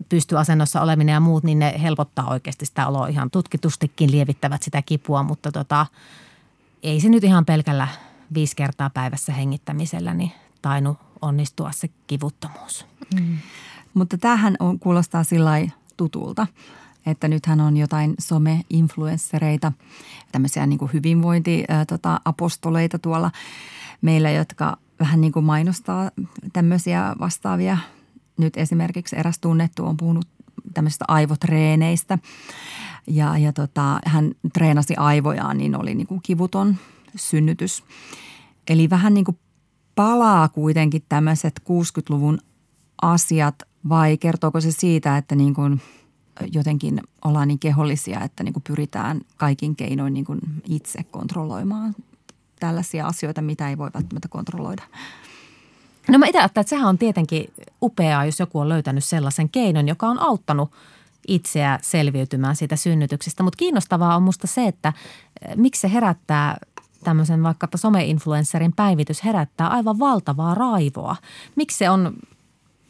[0.08, 5.22] pystyasennossa oleminen ja muut, niin ne helpottaa oikeasti sitä oloa ihan tutkitustikin lievittävät sitä kipua,
[5.22, 5.86] mutta tota,
[6.82, 7.88] ei se nyt ihan pelkällä
[8.34, 10.32] viisi kertaa päivässä hengittämisellä niin
[10.64, 12.86] tainnut onnistua se kivuttomuus.
[13.14, 13.38] Mm.
[13.94, 15.50] Mutta tähän on, kuulostaa sillä
[15.96, 16.46] tutulta,
[17.06, 19.72] että nythän on jotain some-influenssereita,
[20.32, 23.30] tämmöisiä niin hyvinvointiapostoleita tota, tuolla
[24.00, 26.10] meillä, jotka vähän niin kuin mainostaa
[26.52, 27.78] tämmöisiä vastaavia.
[28.38, 30.28] Nyt esimerkiksi eräs tunnettu on puhunut
[30.74, 32.18] tämmöisistä aivotreeneistä
[33.06, 36.76] ja, ja tota, hän treenasi aivojaan, niin oli niin kuin kivuton
[37.16, 37.84] synnytys.
[38.68, 39.38] Eli vähän niin kuin
[39.94, 42.38] palaa kuitenkin tämmöiset 60-luvun
[43.02, 43.54] asiat
[43.88, 45.80] vai kertooko se siitä, että niin kuin
[46.52, 51.94] jotenkin ollaan niin kehollisia, että niin kuin pyritään kaikin keinoin niin kuin itse kontrolloimaan
[52.60, 54.82] tällaisia asioita, mitä ei voi välttämättä kontrolloida?
[56.08, 57.52] No mä itse että sehän on tietenkin
[57.82, 60.70] upeaa, jos joku on löytänyt sellaisen keinon, joka on auttanut
[61.28, 63.42] itseä selviytymään siitä synnytyksestä.
[63.42, 64.92] Mutta kiinnostavaa on musta se, että
[65.40, 66.56] eh, miksi se herättää
[67.04, 71.16] tämmöisen vaikka some-influencerin päivitys herättää aivan valtavaa raivoa.
[71.56, 72.16] Miksi se on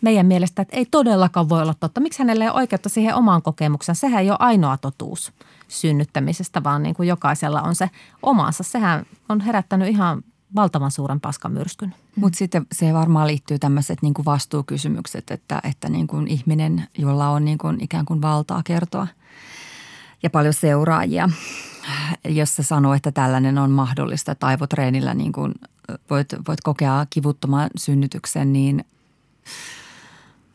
[0.00, 2.00] meidän mielestä, että ei todellakaan voi olla totta.
[2.00, 3.96] Miksi hänelle ei ole oikeutta siihen omaan kokemukseen?
[3.96, 5.32] Sehän ei ole ainoa totuus
[5.68, 7.90] synnyttämisestä, vaan niin kuin jokaisella on se
[8.22, 8.62] omansa.
[8.62, 10.22] Sehän on herättänyt ihan
[10.56, 11.94] valtavan suuren paskamyrskyn.
[12.16, 17.28] Mutta sitten se varmaan liittyy tämmöiset niin kuin vastuukysymykset, että, että niin kuin ihminen, jolla
[17.28, 19.06] on niin kuin ikään kuin valtaa kertoa
[20.24, 21.30] ja paljon seuraajia,
[22.28, 25.54] jos se sanoo, että tällainen on mahdollista, että aivotreenillä niin kuin
[26.10, 28.84] voit, voit kokea kivuttoman synnytyksen, niin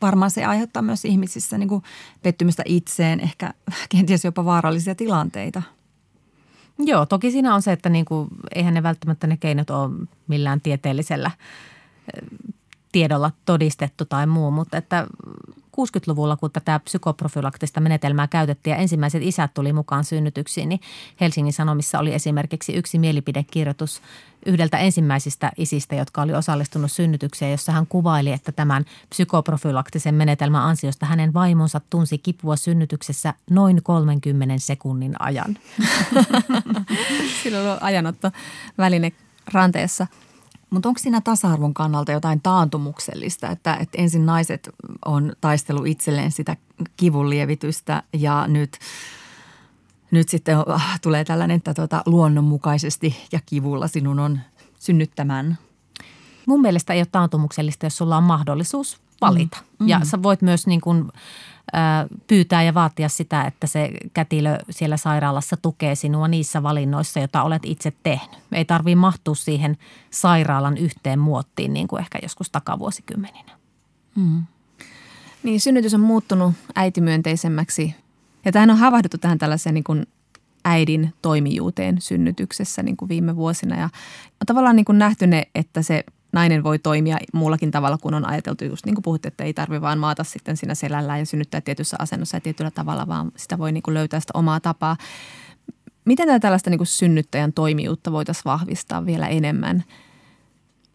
[0.02, 1.82] varmaan se aiheuttaa myös ihmisissä niin kuin
[2.22, 3.54] pettymystä itseen, ehkä
[3.88, 5.62] kenties jopa vaarallisia tilanteita.
[6.78, 9.90] Joo, toki siinä on se, että niin kuin, eihän ne välttämättä ne keinot ole
[10.28, 11.30] millään tieteellisellä
[12.92, 15.06] tiedolla todistettu tai muu, mutta että
[15.86, 20.80] 60-luvulla, kun tätä psykoprofylaktista menetelmää käytettiin ja ensimmäiset isät tuli mukaan synnytyksiin, niin
[21.20, 24.02] Helsingin Sanomissa oli esimerkiksi yksi mielipidekirjoitus
[24.46, 31.06] yhdeltä ensimmäisistä isistä, jotka oli osallistunut synnytykseen, jossa hän kuvaili, että tämän psykoprofylaktisen menetelmän ansiosta
[31.06, 35.58] hänen vaimonsa tunsi kipua synnytyksessä noin 30 sekunnin ajan.
[37.42, 38.30] Silloin on ajanotto
[38.78, 39.12] väline
[39.52, 40.06] ranteessa–
[40.70, 44.70] mutta onko siinä tasa-arvon kannalta jotain taantumuksellista, että, että ensin naiset
[45.04, 46.56] on taistelu itselleen sitä
[46.96, 48.78] kivunlievitystä ja nyt,
[50.10, 50.56] nyt sitten
[51.02, 54.40] tulee tällainen, että tuota, luonnonmukaisesti ja kivulla sinun on
[54.78, 55.58] synnyttämään?
[56.46, 59.56] Mun mielestä ei ole taantumuksellista, jos sulla on mahdollisuus valita.
[59.78, 59.88] Mm.
[59.88, 60.04] Ja mm.
[60.04, 61.04] sä voit myös niin kuin–
[62.26, 67.62] pyytää ja vaatia sitä, että se kätilö siellä sairaalassa tukee sinua niissä valinnoissa, joita olet
[67.64, 68.38] itse tehnyt.
[68.52, 69.78] Ei tarvitse mahtua siihen
[70.10, 73.52] sairaalan yhteen muottiin niin kuin ehkä joskus takavuosikymmeninä.
[74.16, 74.42] Mm.
[75.42, 77.94] Niin, synnytys on muuttunut äitimyönteisemmäksi
[78.44, 80.06] ja tähän on havahduttu tähän tällaiseen niin kuin
[80.64, 85.82] äidin toimijuuteen synnytyksessä niin kuin viime vuosina ja on tavallaan niin kuin nähty ne, että
[85.82, 89.54] se nainen voi toimia muullakin tavalla, kun on ajateltu just niin kuin puhutte, että ei
[89.54, 93.58] tarvitse vaan maata sitten siinä selällään ja synnyttää tietyssä asennossa ja tietyllä tavalla, vaan sitä
[93.58, 94.96] voi niin kuin löytää sitä omaa tapaa.
[96.04, 99.84] Miten tätä tällaista niin kuin synnyttäjän toimijuutta voitaisiin vahvistaa vielä enemmän?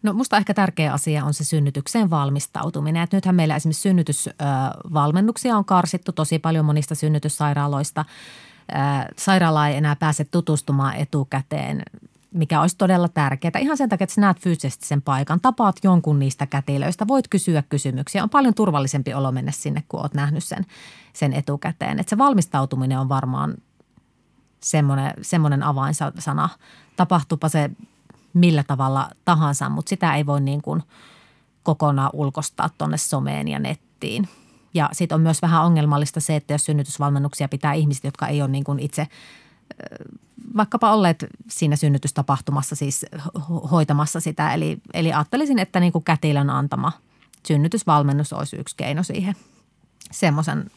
[0.02, 3.02] No musta ehkä tärkeä asia on se synnytykseen valmistautuminen.
[3.02, 8.04] Et nythän meillä esimerkiksi synnytysvalmennuksia on karsittu tosi paljon monista synnytyssairaaloista.
[9.18, 11.82] Sairaala ei enää pääse tutustumaan etukäteen
[12.36, 13.58] mikä olisi todella tärkeää.
[13.58, 17.62] Ihan sen takia, että sä näet fyysisesti sen paikan, tapaat jonkun niistä kätilöistä, voit kysyä
[17.62, 18.22] kysymyksiä.
[18.22, 20.66] On paljon turvallisempi olo mennä sinne, kun oot nähnyt sen,
[21.12, 21.98] sen etukäteen.
[21.98, 23.54] Että se valmistautuminen on varmaan
[24.60, 26.48] semmoinen, semmoinen avainsana.
[26.96, 27.70] Tapahtupa se
[28.32, 30.82] millä tavalla tahansa, mutta sitä ei voi niin kuin
[31.62, 34.28] kokonaan ulkostaa tuonne someen ja nettiin.
[34.74, 38.50] Ja sitten on myös vähän ongelmallista se, että jos synnytysvalmennuksia pitää ihmiset, jotka ei ole
[38.50, 39.06] niin kuin itse
[40.56, 43.06] vaikkapa olleet siinä synnytystapahtumassa siis
[43.70, 44.54] hoitamassa sitä.
[44.54, 46.92] Eli, eli ajattelisin, että niin kuin kätilön antama
[47.46, 49.34] synnytysvalmennus olisi yksi keino siihen
[50.12, 50.70] semmoisen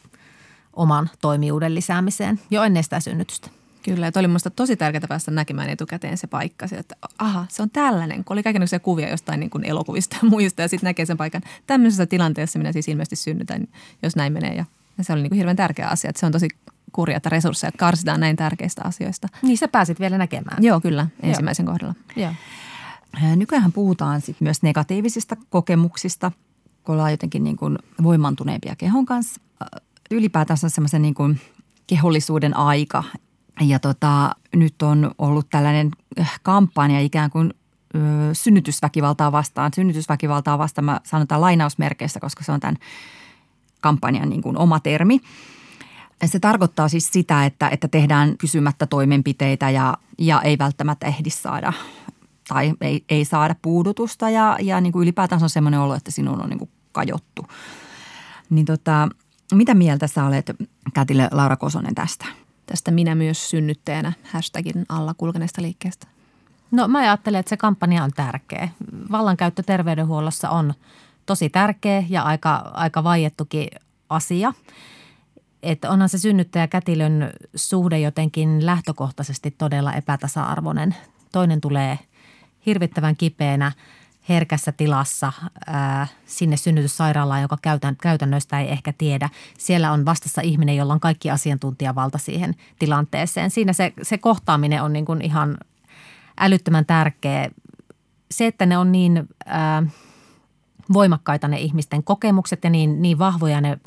[0.72, 3.50] oman toimijuuden lisäämiseen jo ennen sitä synnytystä.
[3.82, 6.66] Kyllä, että oli minusta tosi tärkeää päästä näkemään etukäteen se paikka.
[6.66, 10.28] Se, että aha, se on tällainen, kun oli kaikenlaisia kuvia jostain niin kuin elokuvista ja
[10.28, 11.42] muista ja sitten näkee sen paikan.
[11.66, 13.68] Tämmöisessä tilanteessa minä siis ilmeisesti synnytän,
[14.02, 14.54] jos näin menee.
[14.54, 14.64] Ja,
[14.98, 16.48] ja se oli niin kuin hirveän tärkeä asia, että se on tosi
[16.92, 19.28] kurja, että resursseja karsitaan näin tärkeistä asioista.
[19.42, 20.64] Niin sä pääsit vielä näkemään.
[20.64, 21.72] Joo, kyllä, ensimmäisen Joo.
[21.72, 21.94] kohdalla.
[22.16, 22.32] Joo.
[23.36, 26.32] Nykyään puhutaan sit myös negatiivisista kokemuksista,
[26.84, 29.40] kun ollaan jotenkin niin kuin voimantuneempia kehon kanssa.
[30.10, 31.40] Ylipäätänsä semmoisen niin kuin
[31.86, 33.04] kehollisuuden aika.
[33.60, 35.90] Ja tota, nyt on ollut tällainen
[36.42, 37.54] kampanja ikään kuin
[37.94, 37.98] ö,
[38.32, 39.70] synnytysväkivaltaa vastaan.
[39.74, 42.76] Synnytysväkivaltaa vastaan mä sanotaan lainausmerkeissä, koska se on tämän
[43.80, 45.20] kampanjan niin kuin oma termi–
[46.28, 51.72] se tarkoittaa siis sitä, että, että tehdään kysymättä toimenpiteitä ja, ja ei välttämättä ehdi saada
[52.48, 56.42] tai ei, ei saada puudutusta ja, ja niin kuin ylipäätään on semmoinen olo, että sinun
[56.42, 57.46] on niin kuin kajottu.
[58.50, 59.08] Niin tota,
[59.54, 60.50] mitä mieltä sä olet,
[60.94, 62.26] Kätilö Laura Kosonen, tästä?
[62.66, 66.06] Tästä minä myös synnyttäjänä hashtagin alla kulkeneesta liikkeestä.
[66.70, 68.68] No mä ajattelen, että se kampanja on tärkeä.
[69.10, 70.74] Vallankäyttö terveydenhuollossa on
[71.26, 73.68] tosi tärkeä ja aika, aika vaiettukin
[74.08, 74.52] asia–
[75.62, 80.94] että onhan se synnyttäjä kätilön suhde jotenkin lähtökohtaisesti todella epätasa-arvoinen.
[81.32, 81.98] Toinen tulee
[82.66, 83.72] hirvittävän kipeänä
[84.28, 85.32] herkässä tilassa
[85.66, 89.28] ää, sinne synnytyssairaalaan, joka käytän, käytännöistä ei ehkä tiedä.
[89.58, 93.50] Siellä on vastassa ihminen, jolla on kaikki asiantuntijavalta siihen tilanteeseen.
[93.50, 95.58] Siinä se, se kohtaaminen on niin kuin ihan
[96.40, 97.50] älyttömän tärkeä.
[98.30, 99.82] Se, että ne on niin ää,
[100.92, 103.78] voimakkaita ne ihmisten kokemukset ja niin, niin vahvoja ne–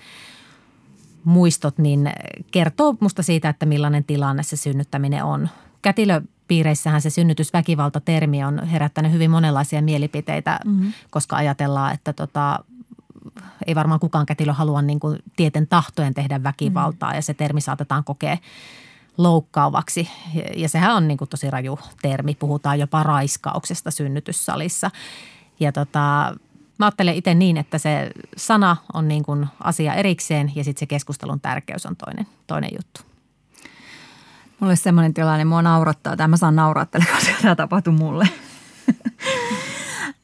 [1.24, 2.12] muistot, niin
[2.52, 5.50] kertoo musta siitä, että millainen tilanne se synnyttäminen on.
[5.82, 10.94] Kätilöpiireissähän se synnytysväkivalta-termi on herättänyt hyvin monenlaisia mielipiteitä, mm-hmm.
[11.10, 12.60] koska ajatellaan, että tota,
[13.68, 17.18] ei varmaan kukaan kätilö halua niin kuin tieten tahtojen tehdä väkivaltaa mm-hmm.
[17.18, 18.38] ja se termi saatetaan kokea
[19.18, 20.10] loukkaavaksi.
[20.56, 22.36] Ja sehän on niin kuin tosi raju termi.
[22.36, 24.92] Puhutaan jopa raiskauksesta synnytyssalissa.
[25.60, 26.36] Ja tota,
[26.78, 30.86] Mä ajattelen itse niin, että se sana on niin kuin asia erikseen ja sitten se
[30.86, 33.02] keskustelun tärkeys on toinen, toinen juttu.
[34.60, 38.30] Mulla olisi semmoinen tilanne, mua naurattaa, tai mä saan naurattele, koska tämä tapahtui mulle.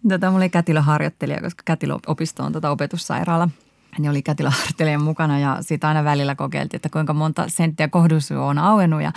[0.09, 3.49] Tota, mulla oli kätilöharjoittelija, koska kätilöopisto on tota opetussairaala–
[3.97, 8.57] niin oli kätilöharjoittelijan mukana ja siitä aina välillä kokeiltiin, että kuinka monta senttiä kohdusyö on
[8.57, 9.11] auennut ja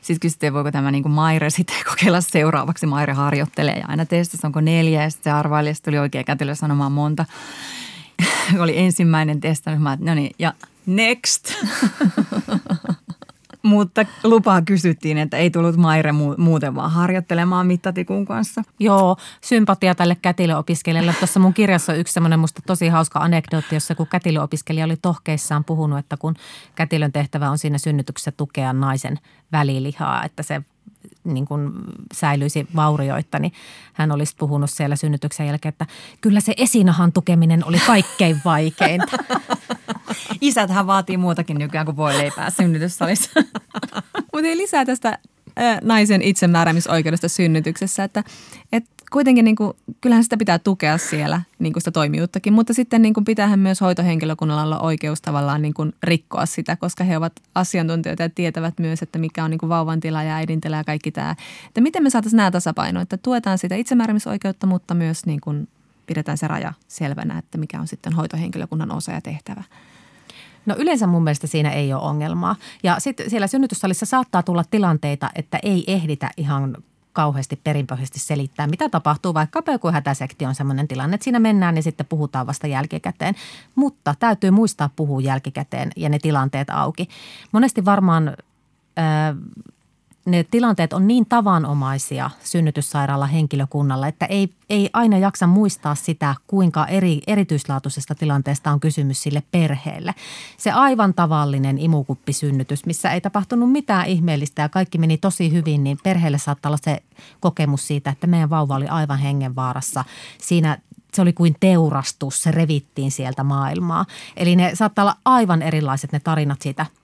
[0.00, 2.86] sitten kysyttiin, voiko tämä niin kuin Maire sitten kokeilla seuraavaksi.
[2.86, 6.54] Maire harjoittelee ja aina testasi, onko neljä ja sitten se arvaili sitten tuli oikea kätilö
[6.54, 7.24] sanomaan monta.
[8.62, 10.52] oli ensimmäinen testannut, mä no niin, ja
[10.86, 11.52] next.
[13.68, 18.62] Mutta lupaa kysyttiin, että ei tullut Maire muuten vaan harjoittelemaan mittatikun kanssa.
[18.78, 21.14] Joo, sympatia tälle kätilöopiskelijalle.
[21.18, 25.64] Tuossa mun kirjassa on yksi semmoinen musta tosi hauska anekdootti, jossa kun kätilöopiskelija oli tohkeissaan
[25.64, 26.34] puhunut, että kun
[26.74, 29.18] kätilön tehtävä on siinä synnytyksessä tukea naisen
[29.52, 30.62] välilihaa, että se
[31.34, 31.72] niin kuin
[32.12, 33.52] säilyisi vaurioitta, niin
[33.92, 35.86] hän olisi puhunut siellä synnytyksen jälkeen, että
[36.20, 39.16] kyllä se esinahan tukeminen oli kaikkein vaikeinta.
[40.40, 43.30] Isäthän vaatii muutakin nykyään kuin voi leipää synnytyssalissa.
[44.32, 45.18] Mutta ei lisää tästä
[45.82, 48.24] naisen itsemääräämisoikeudesta synnytyksessä, että,
[48.72, 53.02] että kuitenkin niin kuin, kyllähän sitä pitää tukea siellä niin kuin sitä toimijuuttakin, mutta sitten
[53.02, 57.32] niin kuin pitäähän myös hoitohenkilökunnalla olla oikeus tavallaan niin kuin rikkoa sitä, koska he ovat
[57.54, 60.84] asiantuntijoita ja tietävät myös, että mikä on niin kuin vauvan tila ja äidin tila ja
[60.84, 61.36] kaikki tämä.
[61.68, 65.68] Että miten me saataisiin nämä tasapainoa, että tuetaan sitä itsemääräämisoikeutta, mutta myös niin kuin
[66.06, 69.62] pidetään se raja selvänä, että mikä on sitten hoitohenkilökunnan osa ja tehtävä.
[70.68, 72.56] No yleensä mun mielestä siinä ei ole ongelmaa.
[72.82, 76.76] Ja sitten siellä synnytyssalissa saattaa tulla tilanteita, että ei ehditä ihan
[77.12, 81.82] kauheasti perinpohjaisesti selittää, mitä tapahtuu, vaikka joku hätäsekti on sellainen tilanne, että siinä mennään niin
[81.82, 83.34] sitten puhutaan vasta jälkikäteen.
[83.74, 87.08] Mutta täytyy muistaa puhua jälkikäteen ja ne tilanteet auki.
[87.52, 88.36] Monesti varmaan
[90.28, 96.86] ne tilanteet on niin tavanomaisia synnytyssairaala henkilökunnalle, että ei, ei aina jaksa muistaa sitä, kuinka
[96.86, 100.14] eri, erityislaatuisesta tilanteesta on kysymys sille perheelle.
[100.56, 105.98] Se aivan tavallinen imukuppisynnytys, missä ei tapahtunut mitään ihmeellistä ja kaikki meni tosi hyvin, niin
[106.02, 107.02] perheelle saattaa olla se
[107.40, 110.04] kokemus siitä, että meidän vauva oli aivan hengenvaarassa.
[110.38, 110.78] Siinä
[111.14, 114.06] se oli kuin teurastus, se revittiin sieltä maailmaa.
[114.36, 116.86] Eli ne saattaa olla aivan erilaiset ne tarinat siitä–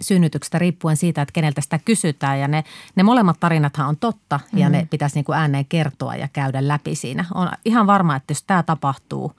[0.00, 2.40] synnytyksestä riippuen siitä, että keneltä sitä kysytään.
[2.40, 2.64] Ja ne,
[2.96, 4.72] ne molemmat tarinathan on totta ja mm-hmm.
[4.72, 7.24] ne pitäisi niin kuin ääneen kertoa ja käydä läpi siinä.
[7.34, 9.32] On ihan varma, että jos tämä tapahtuu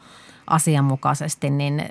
[0.47, 1.83] asianmukaisesti, niin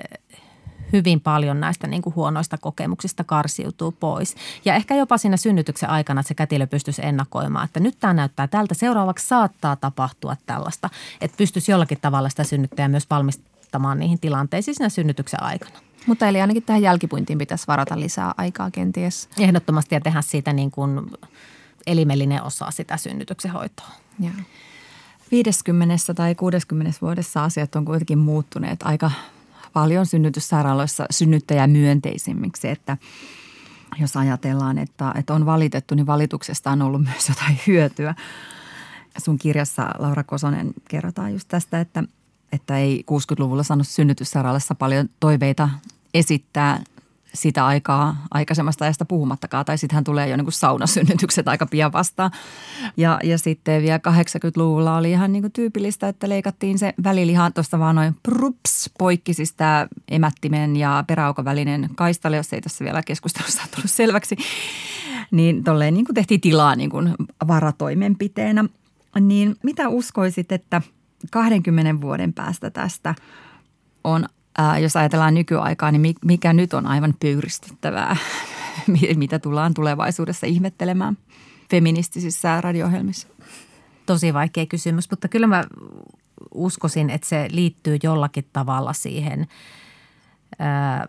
[0.93, 4.35] hyvin paljon näistä niin kuin huonoista kokemuksista karsiutuu pois.
[4.65, 8.47] Ja ehkä jopa siinä synnytyksen aikana että se kätilö pystyisi ennakoimaan, että nyt tämä näyttää
[8.47, 8.73] tältä.
[8.73, 10.89] Seuraavaksi saattaa tapahtua tällaista,
[11.21, 15.86] että pystyisi jollakin tavalla sitä synnyttäjää myös valmistamaan niihin tilanteisiin siinä synnytyksen aikana.
[16.07, 19.29] Mutta eli ainakin tähän jälkipuintiin pitäisi varata lisää aikaa kenties.
[19.39, 21.11] Ehdottomasti ja tehdä siitä niin kuin
[21.87, 23.89] elimellinen osa sitä synnytyksen hoitoa.
[24.19, 24.31] Ja.
[25.31, 29.11] 50 tai 60 vuodessa asiat on kuitenkin muuttuneet aika
[29.73, 32.97] paljon synnytyssairaaloissa synnyttäjämyönteisimmiksi, että
[33.99, 38.15] jos ajatellaan, että, että on valitettu, niin valituksesta on ollut myös jotain hyötyä.
[39.17, 42.03] Sun kirjassa Laura Kosonen kerrotaan just tästä, että,
[42.51, 45.69] että ei 60-luvulla saanut synnytyssairaalassa paljon toiveita
[46.13, 46.83] esittää
[47.33, 51.91] sitä aikaa aikaisemmasta ajasta puhumattakaan, tai sitten hän tulee jo niin kuin saunasynnytykset aika pian
[51.91, 52.31] vastaan.
[52.97, 57.79] Ja, ja sitten vielä 80-luvulla oli ihan niin kuin tyypillistä, että leikattiin se väliliha tuosta
[57.79, 63.03] vaan noin prups poikki, siis tämä emättimen ja peräaukan välinen kaistale, jos ei tässä vielä
[63.03, 64.35] keskustelussa ole tullut selväksi.
[65.31, 67.15] Niin tolleen niin kuin tehtiin tilaa niin kuin
[67.47, 68.65] varatoimenpiteenä.
[69.19, 70.81] Niin mitä uskoisit, että
[71.31, 73.15] 20 vuoden päästä tästä
[74.03, 74.25] on
[74.81, 78.17] jos ajatellaan nykyaikaa, niin mikä nyt on aivan pöyristyttävää,
[79.15, 81.17] mitä tullaan tulevaisuudessa ihmettelemään
[81.69, 83.27] feministisissä radio-ohjelmissa?
[84.05, 85.63] Tosi vaikea kysymys, mutta kyllä mä
[86.53, 89.47] uskoisin, että se liittyy jollakin tavalla siihen
[90.59, 91.07] ää,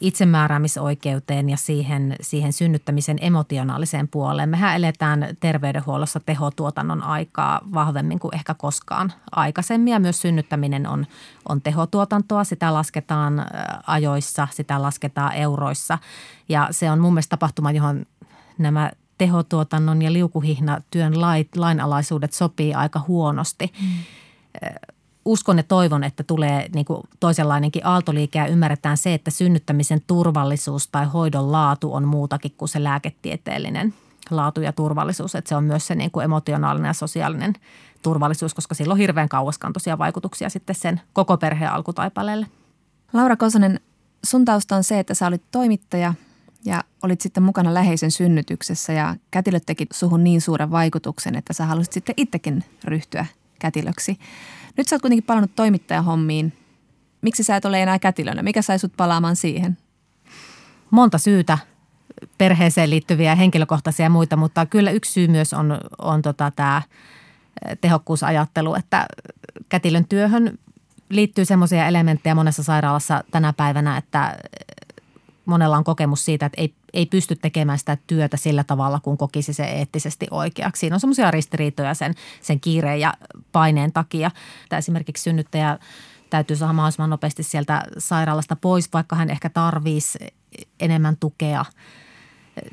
[0.00, 4.48] itsemääräämisoikeuteen ja siihen, siihen synnyttämisen emotionaaliseen puoleen.
[4.48, 11.06] Mehän eletään terveydenhuollossa tehotuotannon aikaa vahvemmin kuin ehkä koskaan aikaisemmin ja myös synnyttäminen on,
[11.48, 12.44] on tehotuotantoa.
[12.44, 13.46] Sitä lasketaan
[13.86, 15.98] ajoissa, sitä lasketaan euroissa
[16.48, 18.06] ja se on mun mielestä tapahtuma, johon
[18.58, 23.72] nämä tehotuotannon ja liukuhihnatyön lait, lainalaisuudet sopii aika huonosti.
[23.80, 23.86] Mm
[25.26, 30.88] uskon ja toivon, että tulee niin kuin toisenlainenkin aaltoliike ja ymmärretään se, että synnyttämisen turvallisuus
[30.88, 33.94] tai hoidon laatu on muutakin kuin se lääketieteellinen
[34.30, 35.34] laatu ja turvallisuus.
[35.34, 37.52] Että se on myös se niin kuin emotionaalinen ja sosiaalinen
[38.02, 42.46] turvallisuus, koska sillä on hirveän kauaskantoisia vaikutuksia sitten sen koko perheen alkutaipaleelle.
[43.12, 43.80] Laura Kosonen,
[44.24, 46.14] sun tausta on se, että sä olit toimittaja
[46.64, 51.66] ja olit sitten mukana läheisen synnytyksessä ja kätilöt teki suhun niin suuren vaikutuksen, että sä
[51.66, 53.26] halusit sitten itsekin ryhtyä
[53.58, 54.18] kätilöksi.
[54.76, 56.52] Nyt sä oot kuitenkin palannut toimittajahommiin.
[57.22, 58.42] Miksi sä et ole enää kätilönä?
[58.42, 59.78] Mikä sai sut palaamaan siihen?
[60.90, 61.58] Monta syytä
[62.38, 66.82] perheeseen liittyviä henkilökohtaisia ja muita, mutta kyllä yksi syy myös on, on tota tämä
[67.80, 69.06] tehokkuusajattelu, että
[69.68, 70.58] kätilön työhön
[71.08, 74.38] liittyy semmoisia elementtejä monessa sairaalassa tänä päivänä, että
[75.46, 79.52] monella on kokemus siitä, että ei, ei pysty tekemään sitä työtä sillä tavalla, kun kokisi
[79.52, 80.80] se eettisesti oikeaksi.
[80.80, 83.14] Siinä on semmoisia ristiriitoja sen, sen kiireen ja
[83.52, 84.30] paineen takia.
[84.68, 85.78] Tämä esimerkiksi synnyttäjä
[86.30, 90.18] täytyy saada mahdollisimman nopeasti sieltä sairaalasta pois, vaikka hän ehkä tarvitsisi
[90.80, 91.64] enemmän tukea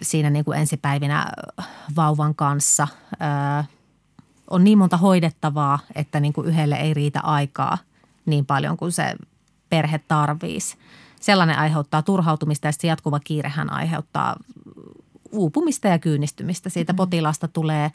[0.01, 1.31] siinä niin kuin ensipäivinä
[1.95, 2.87] vauvan kanssa.
[3.13, 3.63] Öö,
[4.49, 7.77] on niin monta hoidettavaa, että niin kuin yhdelle ei riitä aikaa
[8.25, 9.15] niin paljon kuin se
[9.69, 10.77] perhe tarvitsisi
[11.23, 14.35] sellainen aiheuttaa turhautumista ja se jatkuva kiirehän aiheuttaa
[15.31, 16.69] uupumista ja kyynistymistä.
[16.69, 16.97] Siitä mm-hmm.
[16.97, 17.91] potilaasta tulee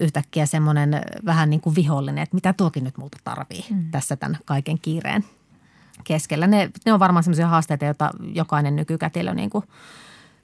[0.00, 3.90] yhtäkkiä semmoinen vähän niin kuin vihollinen, että mitä tuokin nyt multa tarvii mm.
[3.90, 5.24] tässä tämän kaiken kiireen
[6.04, 6.46] keskellä.
[6.46, 9.64] Ne, ne on varmaan semmoisia haasteita, joita jokainen nykykätilö niin kuin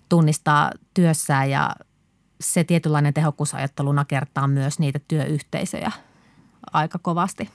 [0.09, 1.71] tunnistaa työssään ja
[2.41, 5.93] se tietynlainen tehokkuusajattelu nakertaa myös niitä työyhteisöjä
[6.73, 7.51] aika kovasti.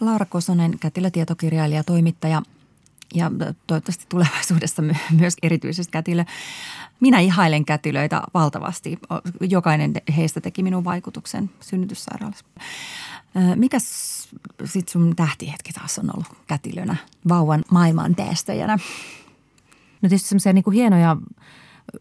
[0.00, 2.42] Laura Kosonen, kätilötietokirjailija, toimittaja–
[3.14, 3.30] ja
[3.66, 6.24] toivottavasti tulevaisuudessa myös erityisesti kätilö.
[7.00, 8.98] Minä ihailen kätilöitä valtavasti.
[9.40, 12.44] Jokainen heistä teki minun vaikutuksen synnytyssairaalassa.
[13.54, 13.78] Mikä
[14.64, 16.96] sitten sun tähtihetki taas on ollut kätilönä
[17.28, 18.78] vauvan maailman teestäjänä?
[20.02, 21.16] No tietysti semmoisia niin hienoja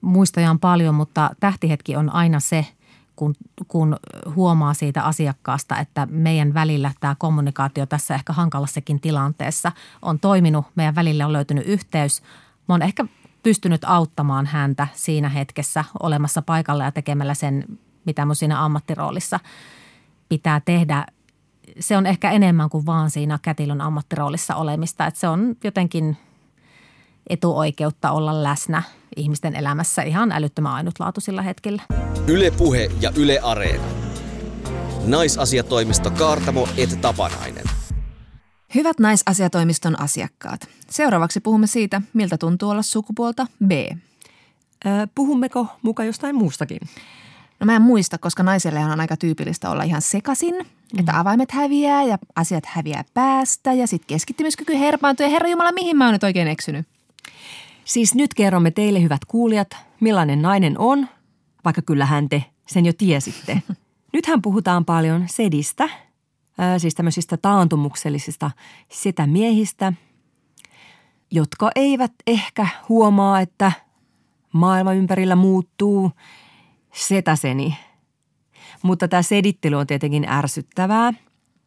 [0.01, 2.65] muistoja on paljon, mutta tähtihetki on aina se,
[3.15, 3.35] kun,
[3.67, 3.97] kun
[4.35, 10.95] huomaa siitä asiakkaasta, että meidän välillä tämä kommunikaatio tässä ehkä hankalassakin tilanteessa on toiminut, meidän
[10.95, 12.21] välillä on löytynyt yhteys.
[12.67, 13.05] Mä oon ehkä
[13.43, 17.65] pystynyt auttamaan häntä siinä hetkessä olemassa paikalla ja tekemällä sen,
[18.05, 19.39] mitä mun siinä ammattiroolissa
[20.29, 21.05] pitää tehdä.
[21.79, 26.17] Se on ehkä enemmän kuin vaan siinä kätilön ammattiroolissa olemista, että se on jotenkin
[27.29, 28.83] etuoikeutta olla läsnä
[29.15, 31.81] ihmisten elämässä ihan älyttömän ainutlaatuisilla hetkillä.
[32.27, 33.83] Yle Puhe ja Yle Areena.
[35.05, 37.63] Naisasiatoimisto Kaartamo et Tapanainen.
[38.75, 40.67] Hyvät naisasiatoimiston asiakkaat.
[40.89, 43.71] Seuraavaksi puhumme siitä, miltä tuntuu olla sukupuolta B.
[44.85, 46.79] Öö, puhummeko muka jostain muustakin?
[47.59, 50.99] No mä en muista, koska naiselle on aika tyypillistä olla ihan sekasin, mm.
[50.99, 55.97] että avaimet häviää ja asiat häviää päästä ja sitten keskittymiskyky herpaantuu ja herra Jumala, mihin
[55.97, 56.87] mä oon nyt oikein eksynyt?
[57.85, 59.67] Siis nyt kerromme teille hyvät kuulijat,
[59.99, 61.07] millainen nainen on,
[61.65, 63.61] vaikka kyllähän te sen jo tiesitte.
[64.13, 65.89] Nythän puhutaan paljon sedistä,
[66.77, 68.51] siis tämmöisistä taantumuksellisista
[68.89, 69.93] setämiehistä,
[71.31, 73.71] jotka eivät ehkä huomaa, että
[74.53, 76.11] maailma ympärillä muuttuu
[76.93, 77.77] setäseni.
[78.81, 81.13] Mutta tämä sedittely on tietenkin ärsyttävää,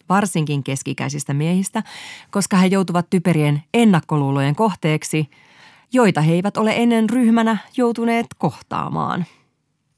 [0.09, 1.83] varsinkin keskikäisistä miehistä,
[2.31, 5.29] koska he joutuvat typerien ennakkoluulojen kohteeksi–
[5.93, 9.27] joita he eivät ole ennen ryhmänä joutuneet kohtaamaan.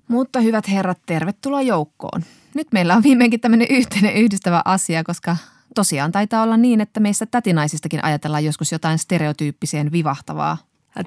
[0.09, 2.23] Mutta hyvät herrat, tervetuloa joukkoon.
[2.55, 5.37] Nyt meillä on viimeinkin tämmöinen yhteinen yhdistävä asia, koska
[5.75, 10.57] tosiaan taitaa olla niin, että meissä tätinaisistakin ajatellaan joskus jotain stereotyyppiseen vivahtavaa.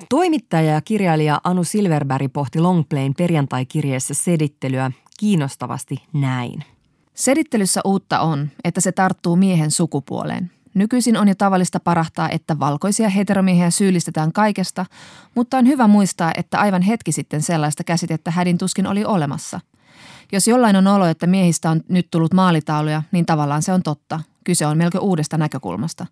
[0.09, 6.63] Toimittaja ja kirjailija Anu Silverberg pohti Longplayn perjantai-kirjeessä sedittelyä kiinnostavasti näin.
[7.13, 13.09] Sedittelyssä uutta on, että se tarttuu miehen sukupuoleen– Nykyisin on jo tavallista parahtaa, että valkoisia
[13.09, 14.85] heteromiehiä syyllistetään kaikesta,
[15.35, 19.59] mutta on hyvä muistaa, että aivan hetki sitten sellaista käsitettä hädin tuskin oli olemassa.
[20.31, 24.19] Jos jollain on olo, että miehistä on nyt tullut maalitauluja, niin tavallaan se on totta.
[24.43, 26.05] Kyse on melko uudesta näkökulmasta.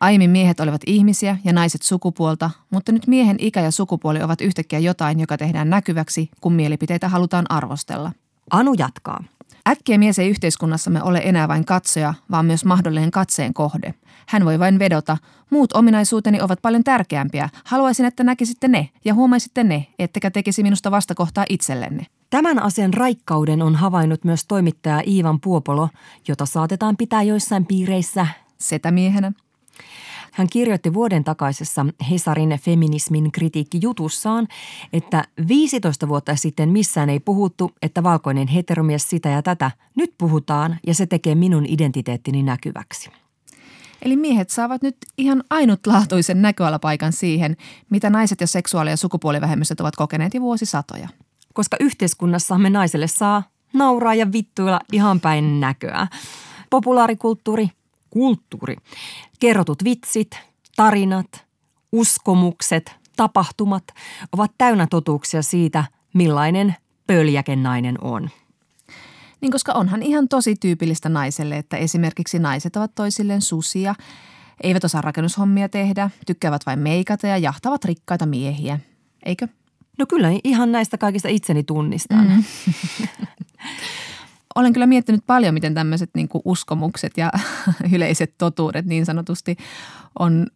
[0.00, 4.78] Aiemmin miehet olivat ihmisiä ja naiset sukupuolta, mutta nyt miehen ikä ja sukupuoli ovat yhtäkkiä
[4.78, 8.12] jotain, joka tehdään näkyväksi, kun mielipiteitä halutaan arvostella.
[8.50, 9.24] Anu jatkaa.
[9.70, 13.94] Äkkiä mies ei yhteiskunnassamme ole enää vain katsoja, vaan myös mahdollinen katseen kohde.
[14.28, 15.16] Hän voi vain vedota,
[15.50, 17.48] muut ominaisuuteni ovat paljon tärkeämpiä.
[17.64, 22.06] Haluaisin, että näkisitte ne ja huomaisitte ne, ettekä tekisi minusta vastakohtaa itsellenne.
[22.30, 25.88] Tämän asian raikkauden on havainnut myös toimittaja Iivan Puopolo,
[26.28, 28.26] jota saatetaan pitää joissain piireissä
[28.58, 29.32] setämiehenä.
[30.40, 34.48] Hän kirjoitti vuoden takaisessa Hesarin feminismin kritiikkijutussaan,
[34.92, 39.70] että 15 vuotta sitten missään ei puhuttu, että valkoinen heteromies sitä ja tätä.
[39.94, 43.10] Nyt puhutaan ja se tekee minun identiteettini näkyväksi.
[44.02, 47.56] Eli miehet saavat nyt ihan ainutlaatuisen näköalapaikan siihen,
[47.90, 51.08] mitä naiset ja seksuaali- ja sukupuolivähemmistöt ovat kokeneet jo vuosisatoja.
[51.52, 56.06] Koska yhteiskunnassamme naiselle saa nauraa ja vittuilla ihan päin näköä.
[56.70, 57.70] Populaarikulttuuri,
[58.10, 58.76] kulttuuri.
[59.40, 60.30] Kerrotut vitsit,
[60.76, 61.46] tarinat,
[61.92, 63.84] uskomukset, tapahtumat
[64.32, 65.84] ovat täynnä totuuksia siitä,
[66.14, 68.30] millainen pöljäkenainen on.
[69.40, 73.94] Niin koska onhan ihan tosi tyypillistä naiselle, että esimerkiksi naiset ovat toisilleen susia,
[74.62, 78.78] eivät osaa rakennushommia tehdä, tykkäävät vain meikata ja jahtavat rikkaita miehiä.
[79.26, 79.48] Eikö?
[79.98, 82.28] No kyllä, ihan näistä kaikista itseni tunnistan.
[82.28, 82.44] Mm.
[84.54, 87.30] olen kyllä miettinyt paljon, miten tämmöiset niin uskomukset ja
[87.94, 89.56] yleiset totuudet niin sanotusti
[90.18, 90.46] on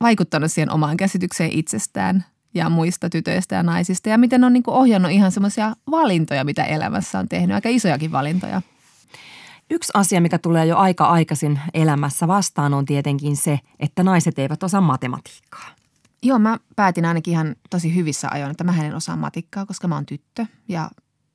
[0.00, 2.24] vaikuttanut siihen omaan käsitykseen itsestään
[2.54, 7.18] ja muista tytöistä ja naisista ja miten on niin ohjannut ihan semmoisia valintoja, mitä elämässä
[7.18, 8.62] on tehnyt, aika isojakin valintoja.
[9.70, 14.62] Yksi asia, mikä tulee jo aika aikaisin elämässä vastaan on tietenkin se, että naiset eivät
[14.62, 15.68] osaa matematiikkaa.
[16.22, 19.94] Joo, mä päätin ainakin ihan tosi hyvissä ajoin, että mä en osaa matikkaa, koska mä
[19.94, 20.90] oon tyttö ja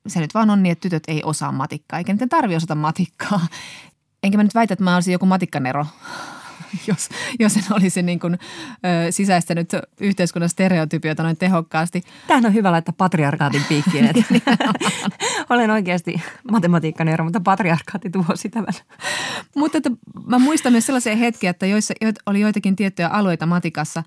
[0.08, 3.48] se nyt vaan on niin, että tytöt ei osaa matikkaa, eikä niiden tarvi osata matikkaa.
[4.24, 5.86] Enkä mä nyt väitä, että mä olisin joku matikkanero,
[6.88, 12.04] jos, jos en olisi niin kuin, ö, sisäistänyt yhteiskunnan stereotypioita noin tehokkaasti.
[12.28, 14.06] Tämähän on hyvä laittaa patriarkaatin piikkiin.
[14.06, 14.24] Että
[15.50, 18.64] olen oikeasti matematiikkanero, mutta patriarkaatti tuo sitä
[19.56, 19.92] Mutta että
[20.26, 21.94] mä muistan myös sellaisia hetkiä, että joissa
[22.26, 24.04] oli joitakin tiettyjä alueita matikassa,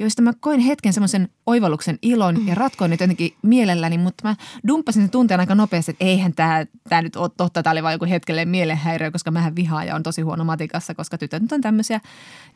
[0.00, 4.36] joista mä koin hetken semmoisen oivalluksen ilon ja ratkoin niitä jotenkin mielelläni, mutta mä
[4.68, 7.94] dumppasin sen tunteen aika nopeasti, että eihän tämä, tämä nyt ole totta, tämä oli vain
[7.94, 11.60] joku hetkelleen mielenhäiriö, koska mähän vihaan ja on tosi huono matikassa, koska tytöt nyt on
[11.60, 12.00] tämmöisiä.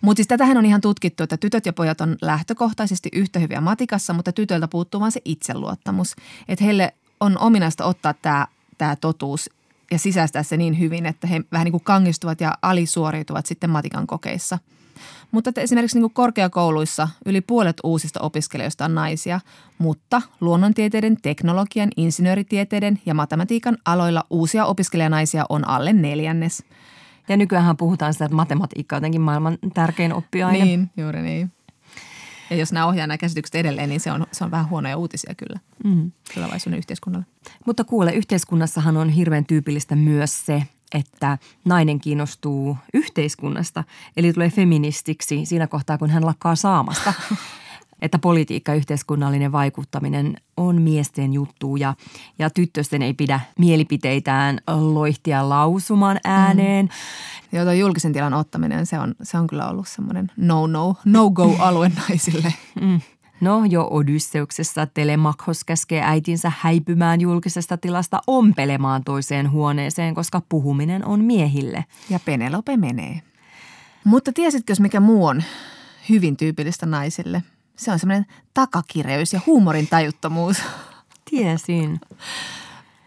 [0.01, 4.12] Mutta siis tätähän on ihan tutkittu, että tytöt ja pojat on lähtökohtaisesti yhtä hyviä matikassa,
[4.12, 6.16] mutta tytöltä puuttuu vaan se itseluottamus.
[6.49, 8.47] Että heille on ominaista ottaa tämä,
[8.78, 9.51] tämä totuus
[9.90, 14.07] ja sisäistää se niin hyvin, että he vähän niin kuin kangistuvat ja alisuoriutuvat sitten matikan
[14.07, 14.59] kokeissa–
[15.35, 19.41] Mutta että esimerkiksi niin korkeakouluissa yli puolet uusista opiskelijoista on naisia,
[19.78, 26.64] mutta luonnontieteiden, teknologian, insinööritieteiden ja matematiikan aloilla uusia opiskelijanaisia on alle neljännes.
[27.28, 30.64] Ja nykyään puhutaan sitä, että matematiikka on jotenkin maailman tärkein oppiaine.
[30.64, 31.53] Niin, juuri niin.
[32.51, 35.35] Ja jos nämä ohjaa nämä käsitykset edelleen, niin se on, se on vähän huonoja uutisia
[35.35, 36.12] kyllä mm.
[36.35, 37.26] tulevaisuuden yhteiskunnalle.
[37.66, 40.62] Mutta kuule, yhteiskunnassahan on hirveän tyypillistä myös se,
[40.95, 43.84] että nainen kiinnostuu yhteiskunnasta,
[44.16, 47.14] eli tulee feministiksi siinä kohtaa, kun hän lakkaa saamasta.
[48.03, 51.95] että politiikka ja yhteiskunnallinen vaikuttaminen on miesten juttu ja,
[52.38, 56.86] ja tyttösten ei pidä mielipiteitään loihtia lausumaan ääneen.
[57.53, 57.59] Mm.
[57.59, 62.55] Joo, julkisen tilan ottaminen, se on, se on kyllä ollut semmoinen no-no, no-go-alue naisille.
[62.80, 63.01] Mm.
[63.41, 71.24] No jo Odysseuksessa Telemakhos käskee äitinsä häipymään julkisesta tilasta ompelemaan toiseen huoneeseen, koska puhuminen on
[71.24, 71.85] miehille.
[72.11, 73.22] Ja Penelope menee.
[74.05, 75.43] Mutta tiesitkö, mikä muu on
[76.09, 77.43] hyvin tyypillistä naisille?
[77.76, 80.57] Se on semmoinen takakireys ja huumorin tajuttomuus.
[81.30, 82.01] Tiesin.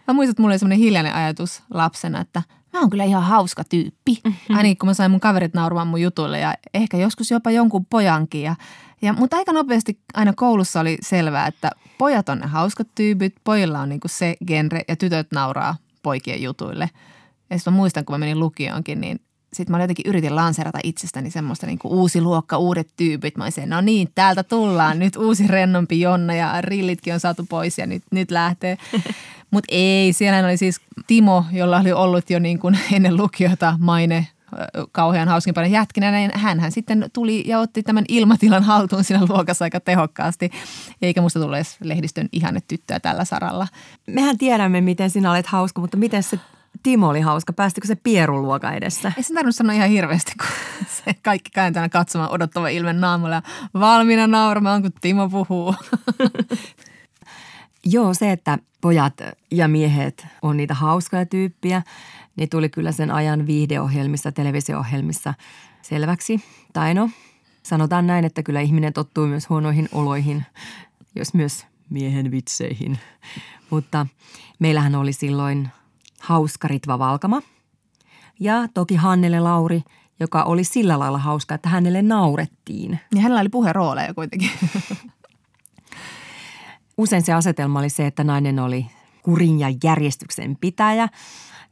[0.08, 3.64] Mä muistan, että mulla oli semmoinen hiljainen ajatus lapsena, että mä oon kyllä ihan hauska
[3.64, 4.20] tyyppi.
[4.24, 4.56] Mm-hmm.
[4.56, 8.42] Ainakin kun mä sain mun kaverit nauramaan mun jutuille ja ehkä joskus jopa jonkun pojankin.
[8.42, 8.56] Ja,
[9.02, 13.80] ja, mutta aika nopeasti aina koulussa oli selvää, että pojat on ne hauskat tyypit, pojilla
[13.80, 16.90] on niinku se genre ja tytöt nauraa poikien jutuille.
[17.50, 19.20] Ja sitten mä muistan, kun mä menin lukioonkin, niin
[19.52, 23.36] sitten mä jotenkin yritin lanserata itsestäni semmoista niin kuin uusi luokka, uudet tyypit.
[23.36, 24.98] Mä olisin, no niin, täältä tullaan.
[24.98, 28.78] Nyt uusi rennompi Jonna ja rillitkin on saatu pois ja nyt, nyt lähtee.
[29.50, 34.26] Mutta ei, siellä oli siis Timo, jolla oli ollut jo niin kuin ennen lukiota maine
[34.92, 39.80] kauhean hauskimpana jätkinä, niin hän sitten tuli ja otti tämän ilmatilan haltuun siinä luokassa aika
[39.80, 40.50] tehokkaasti.
[41.02, 43.68] Eikä musta tule edes lehdistön ihanne tyttöä tällä saralla.
[44.06, 46.38] Mehän tiedämme, miten sinä olet hauska, mutta miten se
[46.82, 47.52] Timo oli hauska.
[47.52, 49.12] Päästikö se pieruluoka edessä?
[49.16, 50.46] Ei se tarvinnut sanoa ihan hirveästi, kun
[51.04, 53.42] se kaikki kääntänä katsomaan odottava ilme naamalla ja
[53.74, 55.74] valmiina nauramaan, kun Timo puhuu.
[57.84, 59.14] Joo, se, että pojat
[59.50, 61.82] ja miehet on niitä hauskoja tyyppiä,
[62.38, 65.34] niin tuli kyllä sen ajan viihdeohjelmissa, televisio-ohjelmissa
[65.82, 66.44] selväksi.
[66.72, 67.10] Tai no,
[67.62, 70.44] sanotaan näin, että kyllä ihminen tottuu myös huonoihin oloihin,
[71.16, 72.98] jos myös miehen vitseihin.
[73.70, 74.06] Mutta
[74.58, 75.68] meillähän oli silloin
[76.20, 77.42] hauska Ritva Valkama
[78.40, 79.82] ja toki Hannele Lauri,
[80.20, 83.00] joka oli sillä lailla hauska, että hänelle naurettiin.
[83.14, 84.50] Ja hänellä oli puherooleja kuitenkin.
[86.98, 88.86] Usein se asetelma oli se, että nainen oli
[89.22, 91.08] kurin ja järjestyksen pitäjä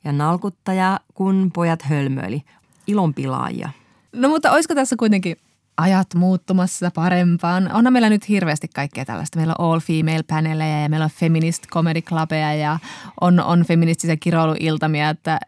[0.06, 2.42] ja nalkuttaja, kun pojat hölmöili,
[2.86, 3.70] ilonpilaajia.
[4.12, 5.36] No mutta olisiko tässä kuitenkin
[5.76, 7.72] ajat muuttumassa parempaan.
[7.72, 9.38] Onhan meillä nyt hirveästi kaikkea tällaista.
[9.38, 12.78] Meillä on all female paneleja ja meillä on feminist comedy clubeja ja
[13.20, 15.40] on, on feministisiä kiroiluiltamia, että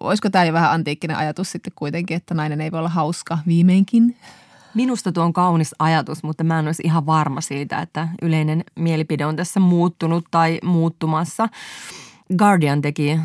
[0.00, 4.16] olisiko tämä jo vähän antiikkinen ajatus sitten kuitenkin, että nainen ei voi olla hauska viimeinkin?
[4.74, 9.26] Minusta tuo on kaunis ajatus, mutta mä en olisi ihan varma siitä, että yleinen mielipide
[9.26, 11.48] on tässä muuttunut tai muuttumassa.
[12.36, 13.20] Guardian teki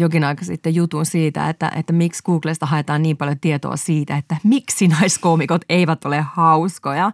[0.00, 4.36] jokin aika sitten jutun siitä, että, että miksi Googlesta haetaan niin paljon tietoa siitä, että
[4.44, 7.12] miksi naiskoomikot eivät ole hauskoja.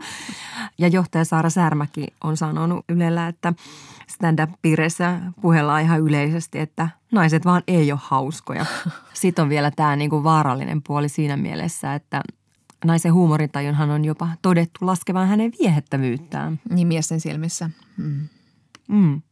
[0.78, 3.52] Ja johtaja Saara Särmäki on sanonut Ylellä, että
[4.06, 8.66] stand-up-piireissä puhellaan ihan yleisesti, että naiset vaan ei ole hauskoja.
[9.14, 12.22] Sitten on vielä tämä niin kuin vaarallinen puoli siinä mielessä, että
[12.84, 16.60] naisen huumorintajunhan on jopa todettu laskevan hänen viehettävyyttään.
[16.70, 17.70] Niin miesten silmissä.
[17.96, 18.28] Mm.
[18.88, 19.22] Mm.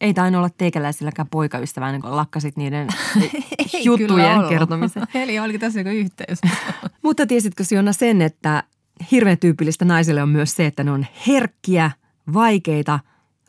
[0.00, 2.88] Ei tainnut olla teikäläisilläkään poikaystävää, niin kun lakkasit niiden
[3.84, 5.02] juttujen kertomisen.
[5.14, 6.38] Eli olikin tässä joku yhteys.
[7.02, 8.62] Mutta tiesitkö Siona sen, että
[9.10, 11.90] hirveän tyypillistä naisille on myös se, että ne on herkkiä,
[12.34, 13.00] vaikeita,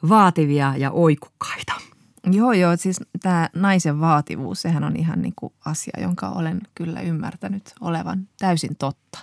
[0.09, 1.73] vaativia ja oikukkaita.
[2.31, 2.77] Joo, joo.
[2.77, 8.27] Siis tämä naisen vaativuus, sehän on ihan niin kuin asia, jonka olen kyllä ymmärtänyt olevan
[8.39, 9.19] täysin totta.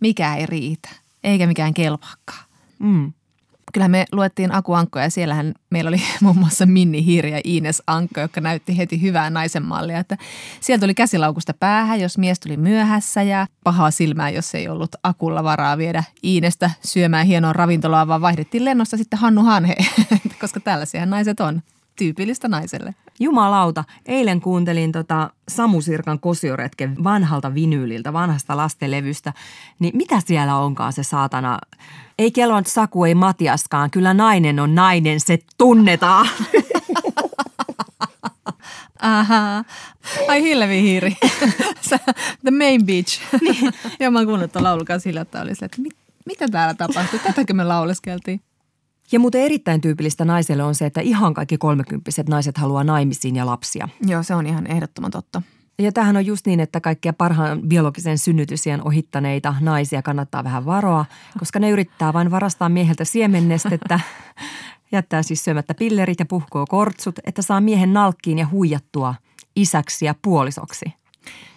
[0.00, 0.88] Mikä ei riitä,
[1.24, 2.44] eikä mikään kelpaakaan.
[2.78, 3.12] Mm
[3.72, 7.82] kyllähän me luettiin Aku Ankkoja ja siellähän meillä oli muun muassa Minni Hiiri ja Ines
[7.86, 9.98] Ankko, joka näytti heti hyvää naisen mallia.
[9.98, 10.16] Että
[10.60, 15.44] sieltä tuli käsilaukusta päähän, jos mies tuli myöhässä ja pahaa silmää, jos ei ollut Akulla
[15.44, 19.74] varaa viedä Iinestä syömään hienoa ravintolaa, vaan vaihdettiin lennosta sitten Hannu Hanhe,
[20.40, 21.62] koska tällaisia naiset on
[21.96, 22.94] tyypillistä naiselle.
[23.20, 29.32] Jumalauta, eilen kuuntelin tota Samu Sirkan kosioretken vanhalta vinyyliltä, vanhasta lastenlevystä.
[29.78, 31.58] Niin mitä siellä onkaan se saatana?
[32.18, 33.90] Ei kello Saku, ei Matiaskaan.
[33.90, 36.28] Kyllä nainen on nainen, se tunnetaan.
[39.02, 39.64] Aha.
[40.28, 41.16] Ai Hillevi Hiiri.
[42.44, 43.20] The main beach.
[43.40, 43.72] Niin.
[44.00, 47.18] ja mä oon kuunnellut laulukaan sillä, että oli se, että mit, mitä täällä tapahtui?
[47.18, 48.40] Tätäkö me lauleskeltiin?
[49.12, 53.46] Ja muuten erittäin tyypillistä naiselle on se, että ihan kaikki kolmekymppiset naiset haluaa naimisiin ja
[53.46, 53.88] lapsia.
[54.06, 55.42] Joo, se on ihan ehdottoman totta.
[55.78, 61.04] Ja tämähän on just niin, että kaikkia parhaan biologisen synnytysien ohittaneita naisia kannattaa vähän varoa,
[61.38, 64.00] koska ne yrittää vain varastaa mieheltä siemennestettä,
[64.92, 69.14] jättää siis syömättä pillerit ja puhkoo kortsut, että saa miehen nalkkiin ja huijattua
[69.56, 70.84] isäksi ja puolisoksi.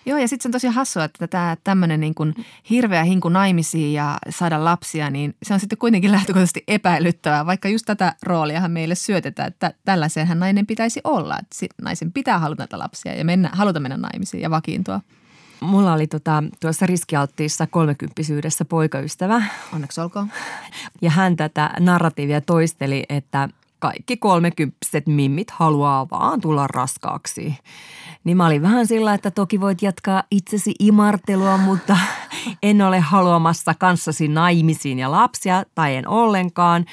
[0.06, 2.34] Joo, ja sitten se on tosi hassua, että tämä tämmöinen niin kuin
[2.70, 7.86] hirveä hinku naimisiin ja saada lapsia, niin se on sitten kuitenkin lähtökohtaisesti epäilyttävää, vaikka just
[7.86, 11.38] tätä rooliahan meille syötetään, että tällaiseenhän nainen pitäisi olla.
[11.40, 15.02] Että naisen pitää haluta näitä lapsia ja mennä, haluta mennä naimisiin ja vakiintua.
[15.60, 19.44] Mulla oli tota, tuossa riskialttiissa kolmekymppisyydessä poikaystävä.
[19.74, 20.32] Onneksi olkoon.
[21.02, 23.50] Ja hän tätä narratiivia toisteli, että
[23.80, 27.58] kaikki kolmekymppiset mimmit haluaa vaan tulla raskaaksi.
[28.24, 31.98] Niin mä olin vähän sillä, että toki voit jatkaa itsesi imartelua, mutta
[32.64, 36.86] en ole haluamassa kanssasi naimisiin ja lapsia tai en ollenkaan.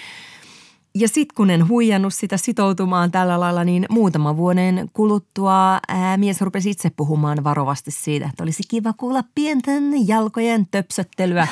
[0.95, 6.41] Ja sitten kun en huijannut sitä sitoutumaan tällä lailla, niin muutama vuoden kuluttua ää, mies
[6.41, 11.49] rupesi itse puhumaan varovasti siitä, että olisi kiva kuulla pienten jalkojen töpsöttelyä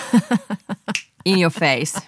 [1.24, 2.01] in your face.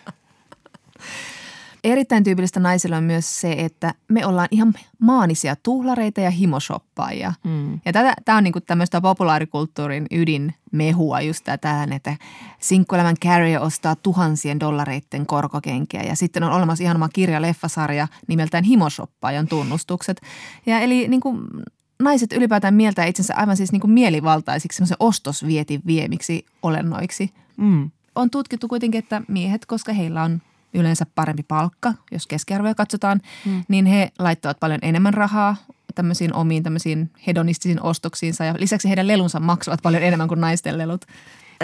[1.87, 7.33] Erittäin tyypillistä naisilla on myös se, että me ollaan ihan maanisia tuhlareita ja himoshoppaajia.
[7.45, 7.81] Mm.
[7.85, 7.93] Ja
[8.25, 12.17] tämä on niinku tämmöistä populaarikulttuurin ydinmehua just tämä, että
[12.61, 16.03] sinkkuelämän Carrier ostaa tuhansien dollareiden korkokenkiä.
[16.03, 20.21] Ja sitten on olemassa ihan oma kirja-leffasarja nimeltään Himoshoppaajan tunnustukset.
[20.67, 21.39] Ja eli niinku
[22.03, 27.31] naiset ylipäätään mieltää itsensä aivan siis niinku mielivaltaisiksi, semmoisen ostosvietin viemiksi olennoiksi.
[27.57, 27.91] Mm.
[28.15, 30.43] On tutkittu kuitenkin, että miehet, koska heillä on
[30.77, 33.65] yleensä parempi palkka, jos keskiarvoja katsotaan, mm.
[33.69, 35.57] niin he laittavat paljon enemmän rahaa
[35.95, 41.05] tämmöisiin omiin tämmöisiin hedonistisiin ostoksiinsa ja lisäksi heidän lelunsa maksavat paljon enemmän kuin naisten lelut.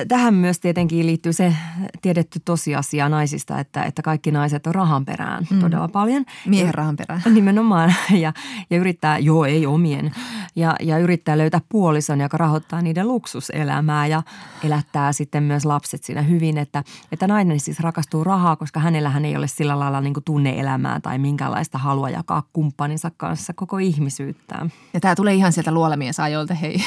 [0.09, 1.55] Tähän myös tietenkin liittyy se
[2.03, 5.61] tiedetty tosiasia naisista, että, että kaikki naiset on rahan perään mm.
[5.61, 6.25] todella paljon.
[6.47, 7.23] Miehen rahan perään.
[7.35, 7.95] Nimenomaan.
[8.11, 8.33] Ja,
[8.71, 10.11] ja yrittää, joo ei omien,
[10.57, 14.23] ja, ja yrittää löytää puolison, joka rahoittaa niiden luksuselämää ja
[14.65, 16.59] elättää sitten myös lapset siinä hyvin.
[16.59, 21.19] Että, että nainen siis rakastuu rahaa, koska hänellähän ei ole sillä lailla niin tunne-elämää tai
[21.19, 24.73] minkälaista halua jakaa kumppaninsa kanssa koko ihmisyyttään.
[24.95, 26.77] Ja tämä tulee ihan sieltä luolamien ajoilta, hei.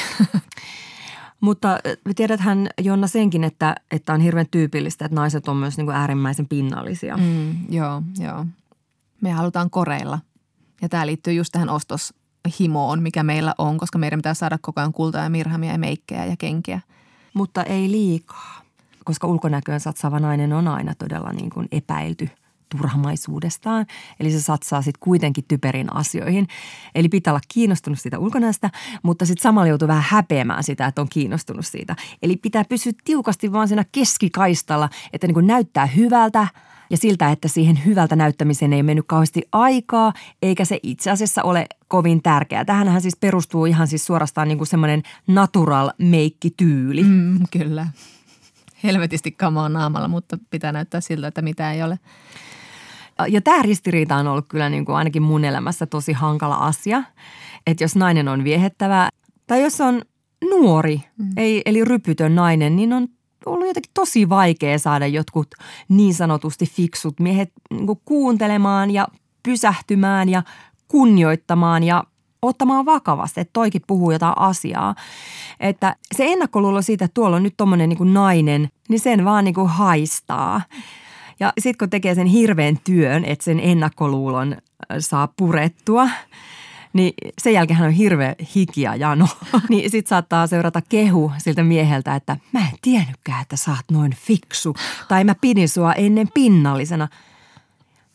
[1.40, 1.78] Mutta
[2.16, 6.48] tiedäthän Jonna senkin, että, että on hirveän tyypillistä, että naiset on myös niin kuin äärimmäisen
[6.48, 7.16] pinnallisia.
[7.16, 8.46] Mm, joo, joo.
[9.20, 10.18] Me halutaan koreilla.
[10.82, 14.92] Ja tämä liittyy just tähän ostoshimoon, mikä meillä on, koska meidän pitää saada koko ajan
[14.92, 16.80] kultaa ja mirhamia ja meikkejä ja kenkiä.
[17.34, 18.62] Mutta ei liikaa,
[19.04, 22.28] koska ulkonäköön satsaava nainen on aina todella niin kuin epäilty–
[22.68, 23.86] turhamaisuudestaan.
[24.20, 26.46] Eli se satsaa sitten kuitenkin typerin asioihin.
[26.94, 28.70] Eli pitää olla kiinnostunut siitä ulkonäöstä,
[29.02, 31.96] mutta sitten samalla joutuu vähän häpeämään sitä, että on kiinnostunut siitä.
[32.22, 36.48] Eli pitää pysyä tiukasti vaan siinä keskikaistalla, että niin kuin näyttää hyvältä
[36.90, 40.12] ja siltä, että siihen hyvältä näyttämiseen ei mennyt kauheasti aikaa,
[40.42, 42.64] eikä se itse asiassa ole kovin tärkeää.
[42.64, 47.02] Tähänhän siis perustuu ihan siis suorastaan niin kuin semmoinen natural meikki-tyyli.
[47.02, 47.86] Mm, kyllä
[48.82, 51.98] helvetisti kamaa naamalla, mutta pitää näyttää siltä, että mitä ei ole.
[53.28, 57.02] Ja tämä ristiriita on ollut kyllä niin kuin ainakin mun elämässä tosi hankala asia.
[57.66, 59.08] Että jos nainen on viehettävä
[59.46, 60.02] tai jos on
[60.50, 61.28] nuori, mm.
[61.36, 63.08] ei, eli rypytön nainen, niin on
[63.46, 65.48] ollut jotenkin tosi vaikea saada jotkut
[65.88, 69.08] niin sanotusti fiksut miehet niin kuin kuuntelemaan ja
[69.42, 70.42] pysähtymään ja
[70.88, 72.04] kunnioittamaan ja
[72.42, 74.94] ottamaan vakavasti, että toikin puhuu jotain asiaa.
[75.60, 79.44] Että se ennakkoluulo siitä, että tuolla on nyt tommonen niin kuin nainen, niin sen vaan
[79.44, 80.60] niin kuin haistaa.
[81.40, 86.08] Ja sitten kun tekee sen hirveän työn, että sen ennakkoluulon äh, saa purettua,
[86.92, 87.12] niin
[87.42, 89.28] sen jälkeen hän on hirveä hiki ja jano.
[89.68, 94.14] niin sitten saattaa seurata kehu siltä mieheltä, että mä en tiennytkään, että sä oot noin
[94.14, 94.76] fiksu.
[95.08, 97.08] Tai mä pidin sua ennen pinnallisena.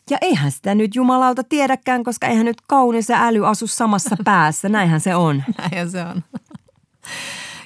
[0.09, 4.69] Ja eihän sitä nyt jumalauta tiedäkään, koska eihän nyt kaunis ja äly asu samassa päässä.
[4.69, 5.43] Näinhän se on.
[5.57, 6.23] Näinhän se on.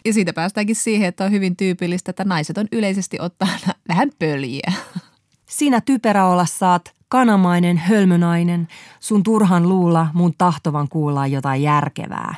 [0.06, 3.50] Ja siitä päästäänkin siihen, että on hyvin tyypillistä, että naiset on yleisesti ottaa
[3.90, 4.74] vähän pöliä.
[5.56, 8.68] Sinä typerä olla saat, kanamainen, hölmönainen,
[9.00, 12.36] sun turhan luulla mun tahtovan kuulla jotain järkevää.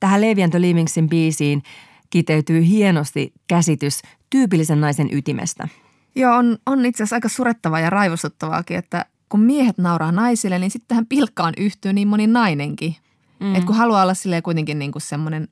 [0.00, 1.62] Tähän Levi Livingsin biisiin
[2.10, 5.68] kiteytyy hienosti käsitys tyypillisen naisen ytimestä.
[6.14, 10.70] Joo, on, on itse asiassa aika surettavaa ja raivostuttavaakin, että kun miehet nauraa naisille, niin
[10.70, 12.96] sitten tähän pilkkaan yhtyy niin moni nainenkin.
[13.40, 13.54] Mm.
[13.54, 15.48] Et kun haluaa olla silleen kuitenkin niin kuin semmoinen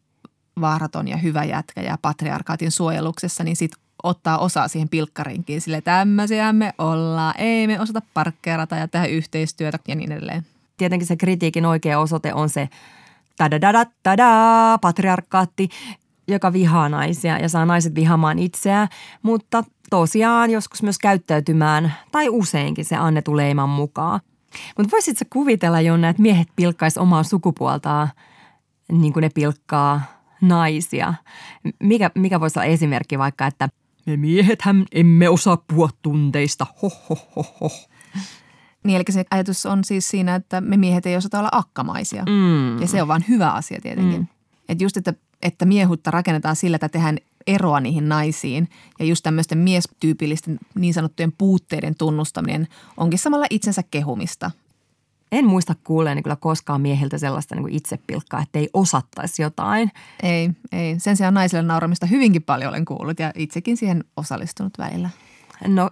[0.60, 5.60] vaaraton ja hyvä jätkä ja patriarkaatin suojeluksessa, niin sitten ottaa osaa siihen pilkkarinkiin.
[5.60, 10.46] Sille tämmöisiä me ollaan, ei me osata parkkeerata ja tehdä yhteistyötä ja niin edelleen.
[10.76, 12.68] Tietenkin se kritiikin oikea osoite on se
[14.02, 15.68] tada patriarkaatti,
[16.28, 18.88] joka vihaa naisia ja saa naiset vihamaan itseään,
[19.22, 24.20] mutta tosiaan joskus myös käyttäytymään tai useinkin se annetun leiman mukaan.
[24.78, 28.08] Mutta voisitko kuvitella, Jonna, että miehet pilkkaisi omaa sukupuoltaan
[28.92, 30.00] niin kuin ne pilkkaa
[30.40, 31.14] naisia.
[31.82, 33.68] Mikä, mikä voisi olla esimerkki vaikka, että
[34.06, 37.70] me miehethän emme osaa puhua tunteista, ho, ho, ho, ho.
[38.84, 42.22] Niin, eli se ajatus on siis siinä, että me miehet ei osata olla akkamaisia.
[42.22, 42.80] Mm.
[42.80, 44.20] Ja se on vaan hyvä asia tietenkin.
[44.20, 44.26] Mm.
[44.68, 48.68] Että just, että, että miehutta rakennetaan sillä, että tehdään eroa niihin naisiin.
[48.98, 54.50] Ja just tämmöisten miestyypillisten niin sanottujen puutteiden tunnustaminen onkin samalla itsensä kehumista.
[55.32, 59.90] En muista kuulleeni kyllä koskaan miehiltä sellaista niin itsepilkkaa, että ei osattaisi jotain.
[60.22, 60.94] Ei, ei.
[60.98, 65.10] Sen sijaan naisille nauramista hyvinkin paljon olen kuullut ja itsekin siihen osallistunut välillä.
[65.66, 65.90] No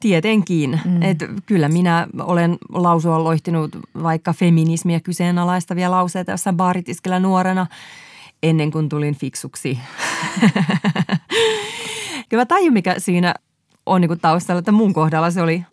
[0.00, 0.80] tietenkin.
[0.84, 1.02] Mm.
[1.02, 7.66] Et kyllä minä olen lausua loihtinut vaikka feminismiä kyseenalaistavia lauseita jossain baaritiskellä nuorena
[8.42, 9.78] ennen kuin tulin fiksuksi.
[12.28, 13.34] kyllä mä tajun, mikä siinä
[13.86, 15.64] on niin taustalla, että mun kohdalla se oli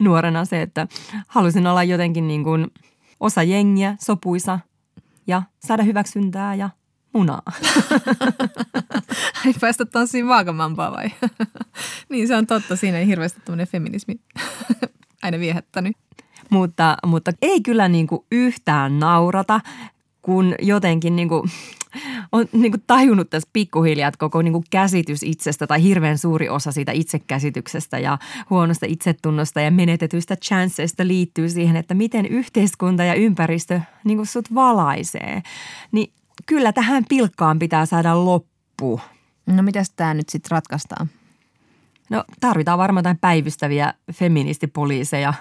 [0.00, 0.86] nuorena se, että
[1.28, 2.66] halusin olla jotenkin niin kuin
[3.20, 4.58] osa jengiä, sopuisa
[5.26, 6.70] ja saada hyväksyntää ja
[7.12, 7.42] munaa.
[9.46, 11.10] Ai päästä tanssiin vaakamampaa vai?
[12.10, 14.20] niin se on totta, siinä ei hirveästi tämmöinen feminismi
[15.22, 15.96] aina viehättänyt.
[16.50, 19.60] mutta, mutta ei kyllä niin kuin yhtään naurata,
[20.22, 21.50] kun jotenkin niin kuin,
[22.32, 26.48] on niin kuin tajunnut tässä pikkuhiljaa, että koko niin kuin käsitys itsestä tai hirveän suuri
[26.48, 28.18] osa siitä itsekäsityksestä ja
[28.50, 34.54] huonosta itsetunnosta ja menetetyistä chanceista liittyy siihen, että miten yhteiskunta ja ympäristö niin kuin sut
[34.54, 35.42] valaisee.
[35.92, 36.12] Niin
[36.46, 39.00] kyllä tähän pilkkaan pitää saada loppu.
[39.46, 41.08] No mitäs tämä nyt sitten ratkaistaan?
[42.10, 45.34] No tarvitaan varmaan jotain päivystäviä feministipoliiseja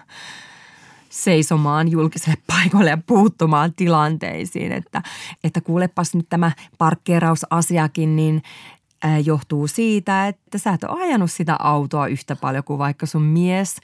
[1.09, 4.71] seisomaan julkiselle paikalle ja puuttumaan tilanteisiin.
[4.71, 5.01] Että,
[5.43, 8.43] että kuulepas nyt tämä parkkeerausasiakin, niin
[9.25, 13.77] johtuu siitä, että sä et ole ajanut sitä autoa yhtä paljon kuin vaikka sun mies,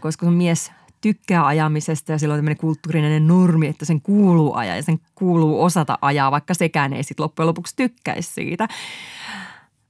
[0.00, 4.76] koska sun mies tykkää ajamisesta ja silloin on tämmöinen kulttuurinen normi, että sen kuuluu ajaa
[4.76, 8.68] ja sen kuuluu osata ajaa, vaikka sekään ei sitten loppujen lopuksi tykkäisi siitä.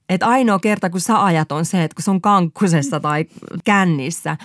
[0.09, 3.25] Et ainoa kerta, kun sä ajat on se, että kun se on kankkusessa tai
[3.63, 4.37] kännissä.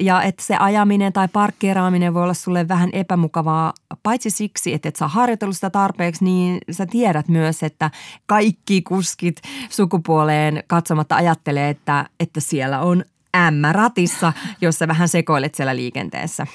[0.00, 3.72] Ja että se ajaminen tai parkkeeraaminen voi olla sulle vähän epämukavaa,
[4.02, 7.90] paitsi siksi, että et sä harjoitellut sitä tarpeeksi, niin sä tiedät myös, että
[8.26, 9.36] kaikki kuskit
[9.70, 13.04] sukupuoleen katsomatta ajattelee, että, että siellä on
[13.50, 16.46] M-ratissa, jos sä vähän sekoilet siellä liikenteessä.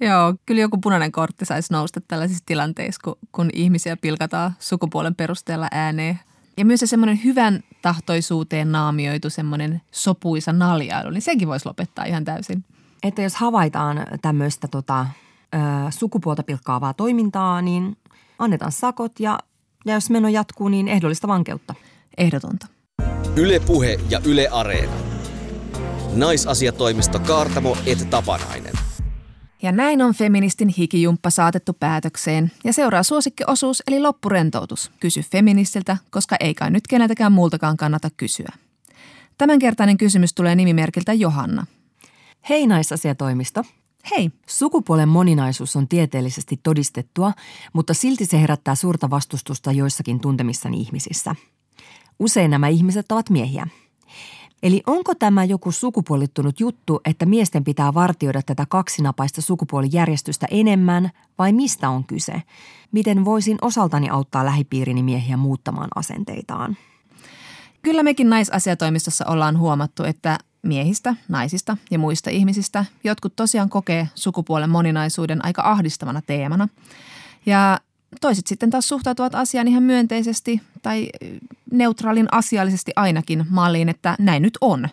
[0.00, 5.68] Joo, kyllä joku punainen kortti saisi nousta tällaisissa tilanteissa, kun, kun ihmisiä pilkataan sukupuolen perusteella
[5.72, 6.20] ääneen.
[6.56, 12.24] Ja myös se semmoinen hyvän tahtoisuuteen naamioitu semmoinen sopuisa naljailu, niin senkin voisi lopettaa ihan
[12.24, 12.64] täysin.
[13.02, 15.06] Että jos havaitaan tämmöistä tota,
[15.54, 15.58] ö,
[15.90, 17.96] sukupuolta pilkkaavaa toimintaa, niin
[18.38, 19.38] annetaan sakot ja,
[19.86, 21.74] ja jos meno jatkuu, niin ehdollista vankeutta.
[22.18, 22.66] Ehdotonta.
[23.36, 24.92] Yle Puhe ja Yle Areena.
[26.14, 28.83] Naisasiatoimisto Kaartamo et Tapanainen.
[29.64, 32.52] Ja näin on feministin hikijumppa saatettu päätökseen.
[32.64, 34.90] Ja seuraa suosikkiosuus eli loppurentoutus.
[35.00, 38.52] Kysy feministiltä, koska ei kai nyt keneltäkään muultakaan kannata kysyä.
[39.38, 41.66] Tämänkertainen kysymys tulee nimimerkiltä Johanna.
[42.48, 43.62] Hei naisasiatoimisto.
[44.10, 47.32] Hei, Sukupuolen moninaisuus on tieteellisesti todistettua,
[47.72, 51.34] mutta silti se herättää suurta vastustusta joissakin tuntemissani ihmisissä.
[52.18, 53.66] Usein nämä ihmiset ovat miehiä.
[54.64, 61.52] Eli onko tämä joku sukupuolittunut juttu, että miesten pitää vartioida tätä kaksinapaista sukupuolijärjestystä enemmän vai
[61.52, 62.42] mistä on kyse?
[62.92, 66.76] Miten voisin osaltani auttaa lähipiirini miehiä muuttamaan asenteitaan?
[67.82, 74.70] Kyllä mekin naisasiatoimistossa ollaan huomattu, että miehistä, naisista ja muista ihmisistä jotkut tosiaan kokee sukupuolen
[74.70, 76.68] moninaisuuden aika ahdistavana teemana.
[77.46, 77.78] Ja
[78.20, 81.08] toiset sitten taas suhtautuvat asiaan ihan myönteisesti tai
[81.70, 84.88] neutraalin asiallisesti ainakin malliin, että näin nyt on.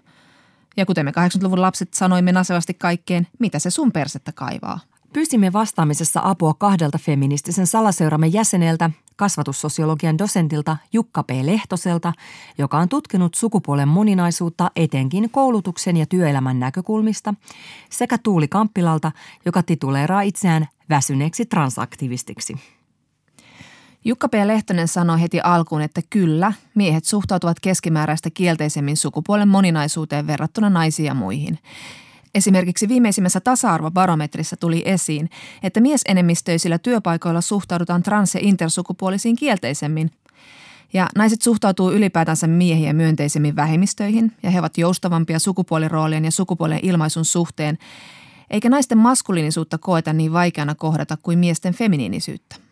[0.77, 4.79] Ja kuten me 80-luvun lapset sanoimme nasevasti kaikkeen, mitä se sun persettä kaivaa.
[5.13, 11.29] Pyysimme vastaamisessa apua kahdelta feministisen salaseuramme jäseneltä, kasvatussosiologian dosentilta Jukka P.
[11.41, 12.13] Lehtoselta,
[12.57, 17.33] joka on tutkinut sukupuolen moninaisuutta etenkin koulutuksen ja työelämän näkökulmista,
[17.89, 19.11] sekä Tuuli Kamppilalta,
[19.45, 22.55] joka tituleeraa itseään väsyneeksi transaktivistiksi.
[24.05, 24.33] Jukka P.
[24.45, 31.13] Lehtonen sanoi heti alkuun, että kyllä, miehet suhtautuvat keskimääräistä kielteisemmin sukupuolen moninaisuuteen verrattuna naisiin ja
[31.13, 31.59] muihin.
[32.35, 35.29] Esimerkiksi viimeisimmässä tasa-arvobarometrissa tuli esiin,
[35.63, 40.11] että miesenemmistöisillä työpaikoilla suhtaudutaan trans- ja intersukupuolisiin kielteisemmin.
[40.93, 47.25] Ja naiset suhtautuu ylipäätänsä miehiä myönteisemmin vähemmistöihin ja he ovat joustavampia sukupuoliroolien ja sukupuolen ilmaisun
[47.25, 47.77] suhteen,
[48.49, 52.70] eikä naisten maskuliinisuutta koeta niin vaikeana kohdata kuin miesten feminiinisyyttä.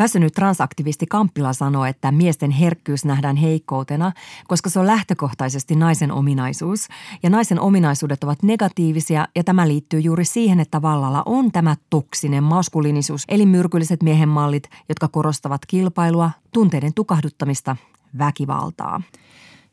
[0.00, 4.12] Väsynyt transaktivisti Kamppila sanoo, että miesten herkkyys nähdään heikkoutena,
[4.48, 6.88] koska se on lähtökohtaisesti naisen ominaisuus.
[7.22, 12.44] Ja naisen ominaisuudet ovat negatiivisia ja tämä liittyy juuri siihen, että vallalla on tämä toksinen
[12.44, 17.76] maskuliinisuus, eli myrkylliset miehen mallit, jotka korostavat kilpailua, tunteiden tukahduttamista,
[18.18, 19.02] väkivaltaa.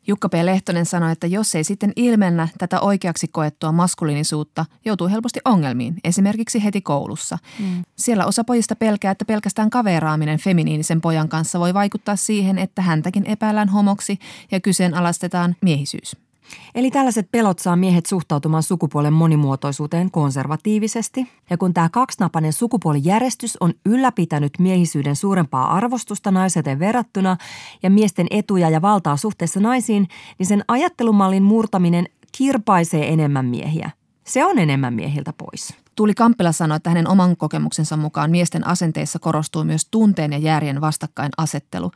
[0.08, 0.34] Jukka P.
[0.42, 6.64] Lehtonen sanoi, että jos ei sitten ilmennä tätä oikeaksi koettua maskuliinisuutta, joutuu helposti ongelmiin, esimerkiksi
[6.64, 7.38] heti koulussa.
[7.58, 7.84] Mm.
[7.96, 13.26] Siellä osa pojista pelkää, että pelkästään kaveraaminen feminiinisen pojan kanssa voi vaikuttaa siihen, että häntäkin
[13.26, 14.18] epäillään homoksi
[14.50, 16.27] ja kyseenalaistetaan miehisyys.
[16.74, 21.28] Eli tällaiset pelot saa miehet suhtautumaan sukupuolen monimuotoisuuteen konservatiivisesti.
[21.50, 27.36] Ja kun tämä kaksinapainen sukupuolijärjestys on ylläpitänyt miehisyyden suurempaa arvostusta naiseteen verrattuna
[27.82, 33.90] ja miesten etuja ja valtaa suhteessa naisiin, niin sen ajattelumallin murtaminen kirpaisee enemmän miehiä.
[34.24, 35.74] Se on enemmän miehiltä pois.
[35.94, 40.80] Tuuli Kamppila sanoi, että hänen oman kokemuksensa mukaan miesten asenteissa korostuu myös tunteen ja järjen
[40.80, 41.90] vastakkainasettelu.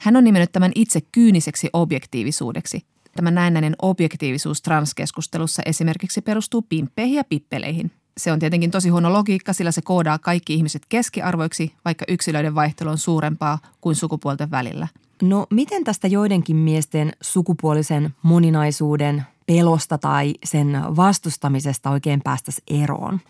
[0.00, 2.86] Hän on nimennyt tämän itse kyyniseksi objektiivisuudeksi.
[3.16, 7.90] Tämä näennäinen objektiivisuus transkeskustelussa esimerkiksi perustuu pimppeihin ja pippeleihin.
[8.16, 12.90] Se on tietenkin tosi huono logiikka, sillä se koodaa kaikki ihmiset keskiarvoiksi, vaikka yksilöiden vaihtelu
[12.90, 14.88] on suurempaa kuin sukupuolten välillä.
[15.22, 23.20] No miten tästä joidenkin miesten sukupuolisen moninaisuuden pelosta tai sen vastustamisesta oikein päästäisiin eroon?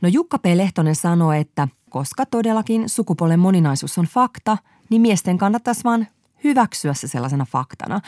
[0.00, 0.44] No Jukka P.
[0.54, 4.58] Lehtonen sanoi, että koska todellakin sukupuolen moninaisuus on fakta,
[4.90, 6.06] niin miesten kannattaisi vaan
[6.44, 8.00] hyväksyä se sellaisena faktana.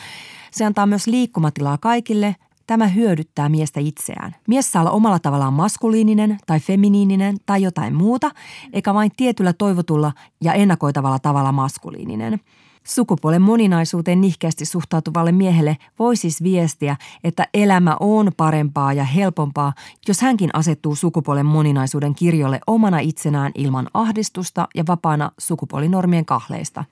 [0.50, 2.36] Se antaa myös liikkumatilaa kaikille.
[2.66, 4.36] Tämä hyödyttää miestä itseään.
[4.48, 8.30] Mies saa olla omalla tavallaan maskuliininen tai feminiininen tai jotain muuta,
[8.72, 12.40] eikä vain tietyllä toivotulla ja ennakoitavalla tavalla maskuliininen.
[12.84, 19.72] Sukupuolen moninaisuuteen nihkeästi suhtautuvalle miehelle voi siis viestiä, että elämä on parempaa ja helpompaa,
[20.08, 26.84] jos hänkin asettuu sukupuolen moninaisuuden kirjolle omana itsenään ilman ahdistusta ja vapaana sukupuolinormien kahleista.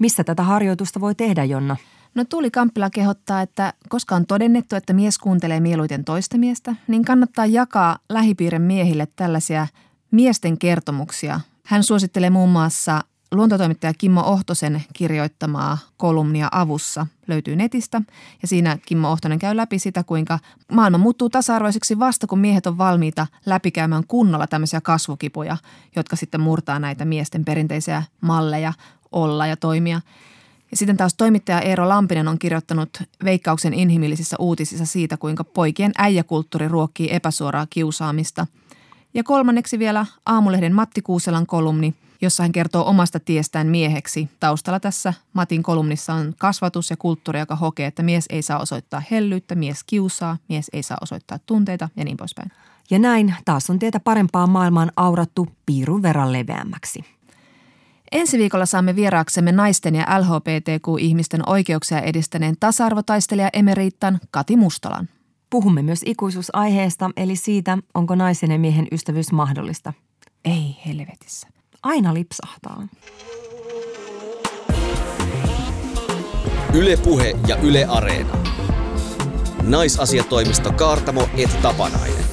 [0.00, 1.76] Missä tätä harjoitusta voi tehdä, Jonna?
[2.14, 7.04] No Tuuli Kamppila kehottaa, että koska on todennettu, että mies kuuntelee mieluiten toista miestä, niin
[7.04, 9.66] kannattaa jakaa lähipiirin miehille tällaisia
[10.10, 11.40] miesten kertomuksia.
[11.66, 18.02] Hän suosittelee muun muassa luontotoimittaja Kimmo Ohtosen kirjoittamaa kolumnia Avussa löytyy netistä.
[18.42, 20.38] Ja siinä Kimmo Ohtonen käy läpi sitä, kuinka
[20.72, 25.56] maailma muuttuu tasa-arvoiseksi vasta, kun miehet on valmiita läpikäymään kunnolla tämmöisiä kasvukipuja,
[25.96, 28.72] jotka sitten murtaa näitä miesten perinteisiä malleja
[29.12, 30.00] olla ja toimia.
[30.70, 36.68] Ja sitten taas toimittaja Eero Lampinen on kirjoittanut Veikkauksen inhimillisissä uutisissa siitä, kuinka poikien äijäkulttuuri
[36.68, 38.46] ruokkii epäsuoraa kiusaamista.
[39.14, 44.28] Ja kolmanneksi vielä Aamulehden Matti Kuuselan kolumni, jossa hän kertoo omasta tiestään mieheksi.
[44.40, 49.02] Taustalla tässä Matin kolumnissa on kasvatus ja kulttuuri, joka hokee, että mies ei saa osoittaa
[49.10, 52.50] hellyyttä, mies kiusaa, mies ei saa osoittaa tunteita ja niin poispäin.
[52.90, 57.04] Ja näin taas on tietä parempaan maailmaan aurattu piirun verran leveämmäksi.
[58.12, 65.08] Ensi viikolla saamme vieraaksemme naisten ja LHBTQ-ihmisten oikeuksia edistäneen tasa-arvotaistelija emeriittan Kati Mustolan.
[65.50, 69.92] Puhumme myös ikuisuusaiheesta, eli siitä, onko naisen ja miehen ystävyys mahdollista.
[70.44, 71.48] Ei helvetissä.
[71.82, 72.86] Aina lipsahtaa.
[76.74, 78.36] Ylepuhe ja Yle Areena.
[79.62, 82.24] Naisasiatoimisto Kaartamo et Tapanainen.